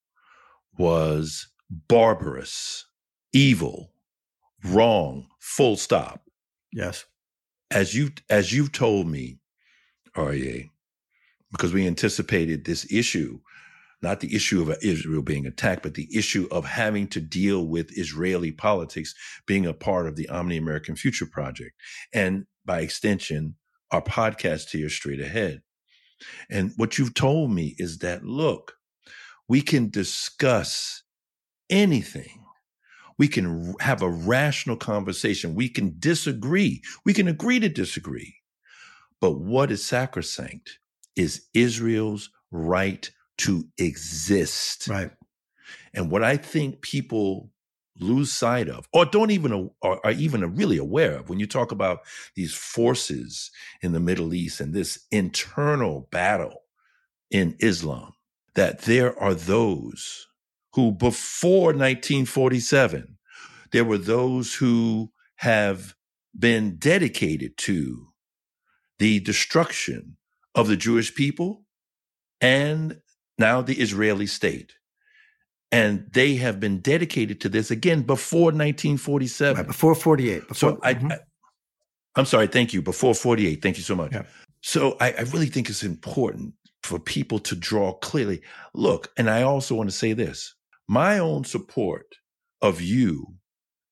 was 0.77 1.47
barbarous, 1.69 2.85
evil, 3.33 3.91
wrong, 4.63 5.27
full 5.39 5.77
stop. 5.77 6.23
Yes. 6.71 7.05
As 7.71 7.95
you 7.95 8.11
as 8.29 8.53
you've 8.53 8.71
told 8.71 9.07
me, 9.07 9.39
Aryeh, 10.15 10.69
because 11.51 11.73
we 11.73 11.87
anticipated 11.87 12.65
this 12.65 12.91
issue, 12.91 13.39
not 14.01 14.19
the 14.21 14.33
issue 14.35 14.61
of 14.61 14.77
Israel 14.81 15.21
being 15.21 15.45
attacked, 15.45 15.83
but 15.83 15.93
the 15.93 16.07
issue 16.15 16.47
of 16.51 16.65
having 16.65 17.07
to 17.09 17.19
deal 17.19 17.67
with 17.67 17.97
Israeli 17.97 18.51
politics 18.51 19.13
being 19.45 19.65
a 19.65 19.73
part 19.73 20.07
of 20.07 20.15
the 20.15 20.29
Omni 20.29 20.57
American 20.57 20.95
Future 20.95 21.25
Project. 21.25 21.75
And 22.13 22.45
by 22.65 22.81
extension, 22.81 23.55
our 23.91 24.01
podcast 24.01 24.69
here 24.69 24.89
straight 24.89 25.19
ahead. 25.19 25.61
And 26.49 26.73
what 26.77 26.97
you've 26.97 27.13
told 27.13 27.51
me 27.51 27.75
is 27.77 27.99
that, 27.99 28.23
look, 28.23 28.73
we 29.47 29.61
can 29.61 29.89
discuss 29.89 31.03
anything. 31.69 32.45
We 33.17 33.27
can 33.27 33.75
have 33.81 34.01
a 34.01 34.09
rational 34.09 34.77
conversation. 34.77 35.55
We 35.55 35.69
can 35.69 35.95
disagree. 35.99 36.81
We 37.05 37.13
can 37.13 37.27
agree 37.27 37.59
to 37.59 37.69
disagree. 37.69 38.35
But 39.19 39.39
what 39.39 39.71
is 39.71 39.85
sacrosanct 39.85 40.79
is 41.15 41.47
Israel's 41.53 42.29
right 42.51 43.11
to 43.39 43.65
exist. 43.77 44.87
Right. 44.87 45.11
And 45.93 46.11
what 46.11 46.23
I 46.23 46.37
think 46.37 46.81
people 46.81 47.51
lose 47.99 48.31
sight 48.31 48.69
of 48.69 48.87
or 48.93 49.05
don't 49.05 49.31
even 49.31 49.69
or 49.81 50.05
are 50.05 50.11
even 50.11 50.55
really 50.55 50.77
aware 50.77 51.17
of 51.17 51.29
when 51.29 51.39
you 51.39 51.45
talk 51.45 51.71
about 51.71 51.99
these 52.35 52.53
forces 52.53 53.51
in 53.81 53.91
the 53.91 53.99
Middle 53.99 54.33
East 54.33 54.61
and 54.61 54.73
this 54.73 55.05
internal 55.11 56.07
battle 56.11 56.61
in 57.29 57.55
Islam 57.59 58.13
that 58.55 58.83
there 58.83 59.19
are 59.19 59.33
those 59.33 60.27
who 60.73 60.93
before 60.93 61.73
1947 61.73 63.17
there 63.71 63.83
were 63.83 63.97
those 63.97 64.55
who 64.55 65.11
have 65.35 65.93
been 66.37 66.77
dedicated 66.77 67.57
to 67.57 68.07
the 68.97 69.19
destruction 69.19 70.15
of 70.55 70.67
the 70.67 70.77
Jewish 70.77 71.13
people 71.13 71.65
and 72.41 73.01
now 73.39 73.61
the 73.61 73.79
Israeli 73.79 74.27
state 74.27 74.73
and 75.71 76.07
they 76.11 76.35
have 76.35 76.59
been 76.59 76.79
dedicated 76.79 77.41
to 77.41 77.49
this 77.49 77.71
again 77.71 78.01
before 78.01 78.45
1947 78.45 79.57
right, 79.57 79.67
before 79.67 79.95
48 79.95 80.47
before, 80.47 80.55
so 80.55 80.75
mm-hmm. 80.75 81.11
I, 81.11 81.19
I 82.15 82.19
am 82.19 82.25
sorry 82.25 82.47
thank 82.47 82.73
you 82.73 82.81
before 82.81 83.13
48 83.13 83.61
thank 83.61 83.77
you 83.77 83.83
so 83.83 83.95
much 83.95 84.13
yeah. 84.13 84.23
so 84.61 84.97
I, 84.99 85.11
I 85.11 85.21
really 85.21 85.47
think 85.47 85.69
it's 85.69 85.83
important 85.83 86.53
for 86.83 86.99
people 86.99 87.39
to 87.39 87.55
draw 87.55 87.93
clearly 87.93 88.41
look 88.73 89.11
and 89.17 89.29
i 89.29 89.43
also 89.43 89.75
want 89.75 89.89
to 89.89 89.95
say 89.95 90.13
this 90.13 90.55
my 90.87 91.19
own 91.19 91.43
support 91.43 92.15
of 92.61 92.81
you 92.81 93.35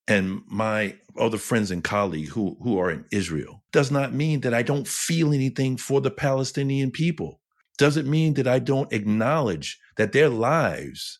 and 0.07 0.41
my 0.47 0.95
other 1.19 1.37
friends 1.37 1.71
and 1.71 1.83
colleagues 1.83 2.29
who, 2.29 2.57
who 2.61 2.79
are 2.79 2.89
in 2.89 3.05
Israel 3.11 3.63
does 3.71 3.91
not 3.91 4.13
mean 4.13 4.41
that 4.41 4.53
I 4.53 4.61
don't 4.61 4.87
feel 4.87 5.33
anything 5.33 5.77
for 5.77 5.99
the 5.99 6.11
Palestinian 6.11 6.91
people. 6.91 7.41
Doesn't 7.77 8.09
mean 8.09 8.33
that 8.35 8.47
I 8.47 8.59
don't 8.59 8.91
acknowledge 8.91 9.79
that 9.97 10.11
their 10.11 10.29
lives 10.29 11.19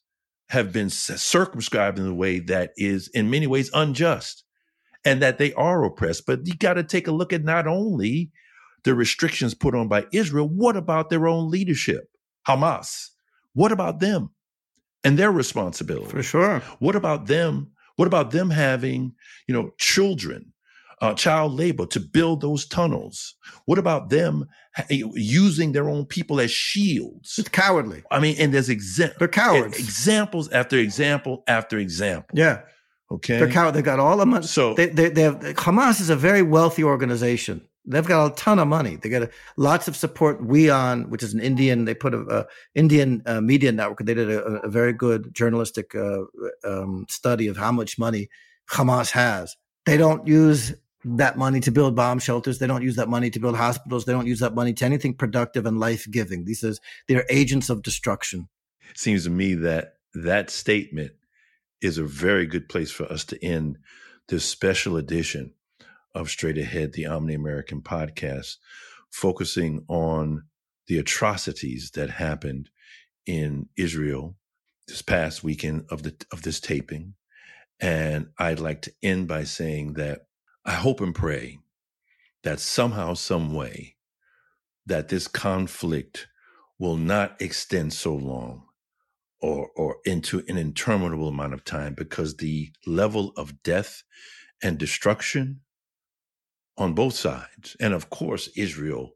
have 0.50 0.72
been 0.72 0.90
circumscribed 0.90 2.00
in 2.00 2.08
a 2.08 2.14
way 2.14 2.40
that 2.40 2.72
is 2.78 3.10
in 3.10 3.30
many 3.30 3.48
ways 3.48 3.70
unjust 3.74 4.44
and 5.04 5.22
that 5.22 5.38
they 5.38 5.54
are 5.54 5.84
oppressed. 5.84 6.26
But 6.26 6.48
you 6.48 6.56
got 6.56 6.76
to 6.76 6.84
take 6.84 7.08
a 7.08 7.12
look 7.12 7.34
at 7.34 7.44
not 7.44 7.68
only 7.68 8.32
the 8.84 8.96
restrictions 8.96 9.54
put 9.54 9.76
on 9.76 9.88
by 9.88 10.06
Israel, 10.14 10.48
what 10.48 10.78
about 10.78 11.10
their 11.10 11.28
own 11.28 11.50
leadership, 11.50 12.10
Hamas? 12.48 13.10
What 13.54 13.72
about 13.72 14.00
them 14.00 14.32
and 15.04 15.18
their 15.18 15.32
responsibility? 15.32 16.10
For 16.10 16.24
sure. 16.24 16.60
What 16.80 16.96
about 16.96 17.28
them? 17.28 17.72
What 17.98 18.08
about 18.08 18.32
them 18.32 18.50
having, 18.50 19.14
you 19.48 19.54
know, 19.54 19.72
children 19.78 20.54
uh, 21.02 21.14
child 21.14 21.54
labor 21.54 21.86
to 21.86 22.00
build 22.00 22.42
those 22.42 22.66
tunnels? 22.66 23.36
What 23.66 23.80
about 23.80 24.10
them 24.10 24.48
using 24.90 25.72
their 25.72 25.90
own 25.90 26.06
people 26.06 26.40
as 26.40 26.52
shields? 26.52 27.36
It's 27.38 27.50
cowardly. 27.50 28.04
I 28.12 28.20
mean, 28.20 28.36
and 28.40 28.54
there's 28.54 28.70
exa- 28.70 29.18
they're 29.18 29.28
cowards. 29.28 29.78
Examples 29.78 30.50
after 30.52 30.78
example 30.78 31.44
after 31.48 31.78
example. 31.78 32.38
Yeah. 32.38 32.62
Okay. 33.12 33.38
They're 33.38 33.52
coward. 33.52 33.74
They 33.74 33.82
got 33.82 34.00
all 34.00 34.18
the 34.18 34.26
money. 34.26 34.46
So 34.46 34.74
they, 34.74 34.88
they, 34.88 35.10
they 35.10 35.22
have, 35.22 35.40
Hamas 35.40 36.02
is 36.02 36.10
a 36.10 36.16
very 36.16 36.42
wealthy 36.42 36.84
organization. 36.84 37.62
They've 37.90 38.06
got 38.06 38.34
a 38.34 38.36
ton 38.36 38.60
of 38.60 38.68
money. 38.68 38.98
They 38.98 39.08
got 39.08 39.24
a, 39.24 39.30
lots 39.56 39.88
of 39.88 39.96
support. 39.96 40.46
WION, 40.46 41.08
which 41.08 41.24
is 41.24 41.34
an 41.34 41.40
Indian, 41.40 41.86
they 41.86 41.94
put 41.94 42.14
a, 42.14 42.20
a 42.20 42.46
Indian 42.76 43.24
uh, 43.26 43.40
media 43.40 43.72
network. 43.72 44.00
They 44.00 44.14
did 44.14 44.30
a, 44.30 44.44
a 44.58 44.70
very 44.70 44.92
good 44.92 45.34
journalistic 45.34 45.96
uh, 45.96 46.24
um, 46.66 47.06
study 47.08 47.48
of 47.48 47.56
how 47.56 47.72
much 47.72 47.98
money 47.98 48.28
Hamas 48.70 49.12
has. 49.12 49.56
They 49.86 49.96
don't 49.96 50.28
use 50.28 50.74
that 51.06 51.38
money 51.38 51.60
to 51.62 51.72
build 51.72 51.96
bomb 51.96 52.20
shelters. 52.20 52.60
They 52.60 52.68
don't 52.68 52.84
use 52.84 52.96
that 52.96 53.10
money 53.10 53.30
to 53.30 53.40
build 53.40 53.56
hospitals. 53.56 54.06
They 54.06 54.14
don't 54.14 54.28
use 54.28 54.40
that 54.40 54.56
money 54.56 54.74
to 54.74 54.86
anything 54.86 55.14
productive 55.14 55.66
and 55.66 55.80
life 55.80 56.08
giving. 56.10 56.46
These 56.46 56.64
are 56.64 56.74
they're 57.08 57.26
agents 57.30 57.70
of 57.70 57.82
destruction. 57.82 58.50
It 58.90 58.98
seems 58.98 59.24
to 59.26 59.30
me 59.30 59.54
that 59.56 59.96
that 60.14 60.50
statement 60.50 61.12
is 61.82 61.98
a 61.98 62.04
very 62.04 62.46
good 62.48 62.68
place 62.68 62.92
for 62.92 63.06
us 63.12 63.24
to 63.26 63.44
end 63.44 63.78
this 64.30 64.46
special 64.46 64.98
edition 64.98 65.54
of 66.16 66.30
Straight 66.30 66.58
Ahead, 66.58 66.94
the 66.94 67.06
Omni 67.06 67.36
American 67.36 67.82
podcast, 67.82 68.58
focusing 69.12 69.86
on 69.88 70.44
the 70.88 70.98
atrocities 70.98 71.92
that 71.92 72.10
happened 72.10 72.70
in 73.26 73.70
Israel 73.78 74.36
this 74.88 75.02
past 75.02 75.44
weekend 75.44 75.86
of 75.90 76.04
the 76.04 76.16
of 76.32 76.42
this 76.42 76.60
taping. 76.60 77.14
And 77.80 78.30
I'd 78.40 78.60
like 78.60 78.82
to 78.84 78.94
end 79.04 79.28
by 79.28 79.44
saying 79.44 79.94
that 79.94 80.28
I 80.68 80.74
hope 80.74 81.02
and 81.02 81.16
pray 81.16 81.60
that 82.44 82.60
somehow, 82.62 83.16
some 83.16 83.54
way, 83.54 83.96
that 84.88 85.10
this 85.10 85.28
conflict 85.28 86.28
will 86.80 86.98
not 86.98 87.42
extend 87.42 87.94
so 87.94 88.16
long 88.16 88.64
or 89.42 89.70
or 89.76 89.98
into 90.06 90.44
an 90.48 90.58
interminable 90.58 91.30
amount 91.30 91.54
of 91.54 91.64
time 91.66 91.94
because 91.96 92.38
the 92.38 92.72
level 92.88 93.34
of 93.38 93.64
death 93.64 94.04
and 94.64 94.78
destruction 94.80 95.62
on 96.78 96.94
both 96.94 97.16
sides 97.16 97.78
and 97.80 97.94
of 97.94 98.10
course 98.10 98.50
Israel 98.58 99.14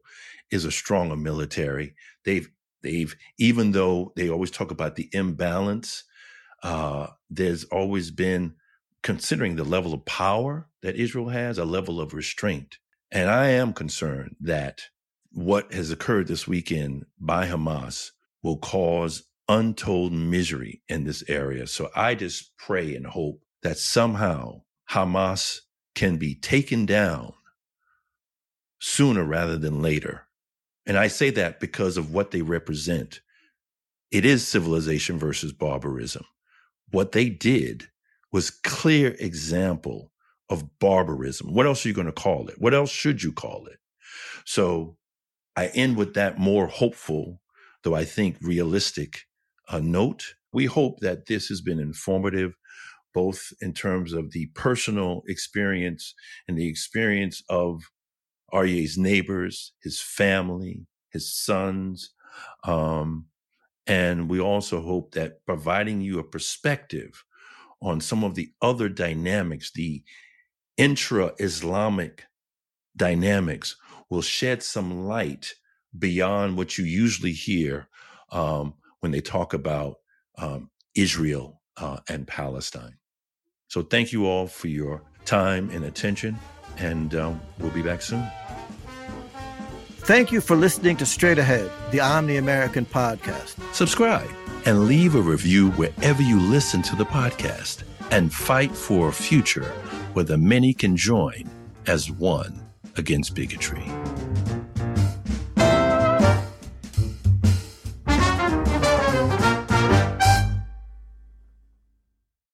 is 0.50 0.64
a 0.64 0.72
stronger 0.72 1.16
military. 1.16 1.94
They've 2.24 2.50
They've, 2.82 3.16
even 3.38 3.72
though 3.72 4.12
they 4.16 4.30
always 4.30 4.50
talk 4.52 4.70
about 4.70 4.96
the 4.96 5.10
imbalance, 5.12 6.04
uh, 6.62 7.08
there's 7.30 7.64
always 7.64 8.10
been, 8.10 8.54
considering 9.02 9.56
the 9.56 9.64
level 9.64 9.92
of 9.92 10.04
power 10.04 10.68
that 10.82 10.96
Israel 10.96 11.28
has, 11.28 11.58
a 11.58 11.64
level 11.64 12.00
of 12.00 12.14
restraint. 12.14 12.78
And 13.10 13.30
I 13.30 13.48
am 13.48 13.72
concerned 13.72 14.36
that 14.40 14.82
what 15.32 15.72
has 15.72 15.90
occurred 15.90 16.28
this 16.28 16.46
weekend 16.46 17.06
by 17.18 17.46
Hamas 17.46 18.10
will 18.42 18.58
cause 18.58 19.24
untold 19.48 20.12
misery 20.12 20.82
in 20.88 21.04
this 21.04 21.24
area. 21.28 21.66
So 21.66 21.90
I 21.94 22.14
just 22.14 22.56
pray 22.56 22.94
and 22.94 23.06
hope 23.06 23.42
that 23.62 23.78
somehow 23.78 24.62
Hamas 24.90 25.60
can 25.94 26.16
be 26.16 26.34
taken 26.34 26.86
down 26.86 27.32
sooner 28.80 29.24
rather 29.24 29.56
than 29.56 29.82
later. 29.82 30.26
And 30.86 30.98
I 30.98 31.08
say 31.08 31.30
that 31.30 31.60
because 31.60 31.96
of 31.96 32.12
what 32.12 32.30
they 32.30 32.42
represent. 32.42 33.20
It 34.10 34.24
is 34.24 34.46
civilization 34.46 35.18
versus 35.18 35.52
barbarism. 35.52 36.24
What 36.90 37.12
they 37.12 37.28
did 37.28 37.88
was 38.32 38.50
clear 38.50 39.14
example 39.18 40.10
of 40.48 40.78
barbarism. 40.78 41.52
What 41.54 41.66
else 41.66 41.84
are 41.84 41.88
you 41.88 41.94
going 41.94 42.06
to 42.06 42.12
call 42.12 42.48
it? 42.48 42.56
What 42.58 42.74
else 42.74 42.90
should 42.90 43.22
you 43.22 43.32
call 43.32 43.66
it? 43.66 43.78
So 44.44 44.96
I 45.56 45.66
end 45.68 45.96
with 45.96 46.14
that 46.14 46.38
more 46.38 46.66
hopeful, 46.66 47.40
though 47.82 47.94
I 47.94 48.04
think 48.04 48.36
realistic 48.40 49.22
uh, 49.68 49.80
note. 49.80 50.34
We 50.52 50.66
hope 50.66 51.00
that 51.00 51.26
this 51.26 51.48
has 51.48 51.60
been 51.60 51.78
informative, 51.78 52.54
both 53.14 53.52
in 53.60 53.72
terms 53.72 54.12
of 54.12 54.32
the 54.32 54.46
personal 54.54 55.22
experience 55.26 56.14
and 56.48 56.58
the 56.58 56.68
experience 56.68 57.42
of 57.48 57.82
Aryeh's 58.52 58.98
neighbors, 58.98 59.72
his 59.82 60.00
family, 60.00 60.86
his 61.10 61.32
sons. 61.32 62.10
Um, 62.64 63.26
and 63.86 64.28
we 64.28 64.40
also 64.40 64.82
hope 64.82 65.12
that 65.12 65.44
providing 65.46 66.00
you 66.00 66.18
a 66.18 66.24
perspective 66.24 67.24
on 67.82 68.00
some 68.00 68.24
of 68.24 68.34
the 68.34 68.50
other 68.62 68.88
dynamics, 68.88 69.72
the 69.74 70.02
intra 70.76 71.32
Islamic 71.38 72.24
dynamics, 72.96 73.76
will 74.08 74.22
shed 74.22 74.62
some 74.62 75.06
light 75.06 75.52
beyond 75.98 76.56
what 76.56 76.78
you 76.78 76.84
usually 76.84 77.32
hear 77.32 77.88
um, 78.30 78.74
when 79.00 79.12
they 79.12 79.20
talk 79.20 79.52
about 79.52 79.96
um, 80.38 80.70
Israel 80.94 81.60
uh, 81.76 81.98
and 82.08 82.26
Palestine. 82.26 82.96
So 83.68 83.82
thank 83.82 84.12
you 84.12 84.26
all 84.26 84.46
for 84.46 84.68
your 84.68 85.02
time 85.24 85.70
and 85.70 85.84
attention, 85.84 86.38
and 86.78 87.14
um, 87.14 87.40
we'll 87.58 87.70
be 87.70 87.82
back 87.82 88.02
soon. 88.02 88.26
Thank 90.04 90.32
you 90.32 90.40
for 90.40 90.56
listening 90.56 90.96
to 90.96 91.06
Straight 91.06 91.38
Ahead, 91.38 91.70
the 91.92 92.00
Omni 92.00 92.36
American 92.36 92.84
podcast. 92.84 93.54
Subscribe 93.72 94.28
and 94.66 94.88
leave 94.88 95.14
a 95.14 95.20
review 95.20 95.70
wherever 95.72 96.20
you 96.20 96.40
listen 96.40 96.82
to 96.82 96.96
the 96.96 97.04
podcast 97.04 97.84
and 98.10 98.34
fight 98.34 98.72
for 98.74 99.08
a 99.08 99.12
future 99.12 99.70
where 100.14 100.24
the 100.24 100.36
many 100.36 100.74
can 100.74 100.96
join 100.96 101.48
as 101.86 102.10
one 102.10 102.60
against 102.96 103.36
bigotry. 103.36 103.84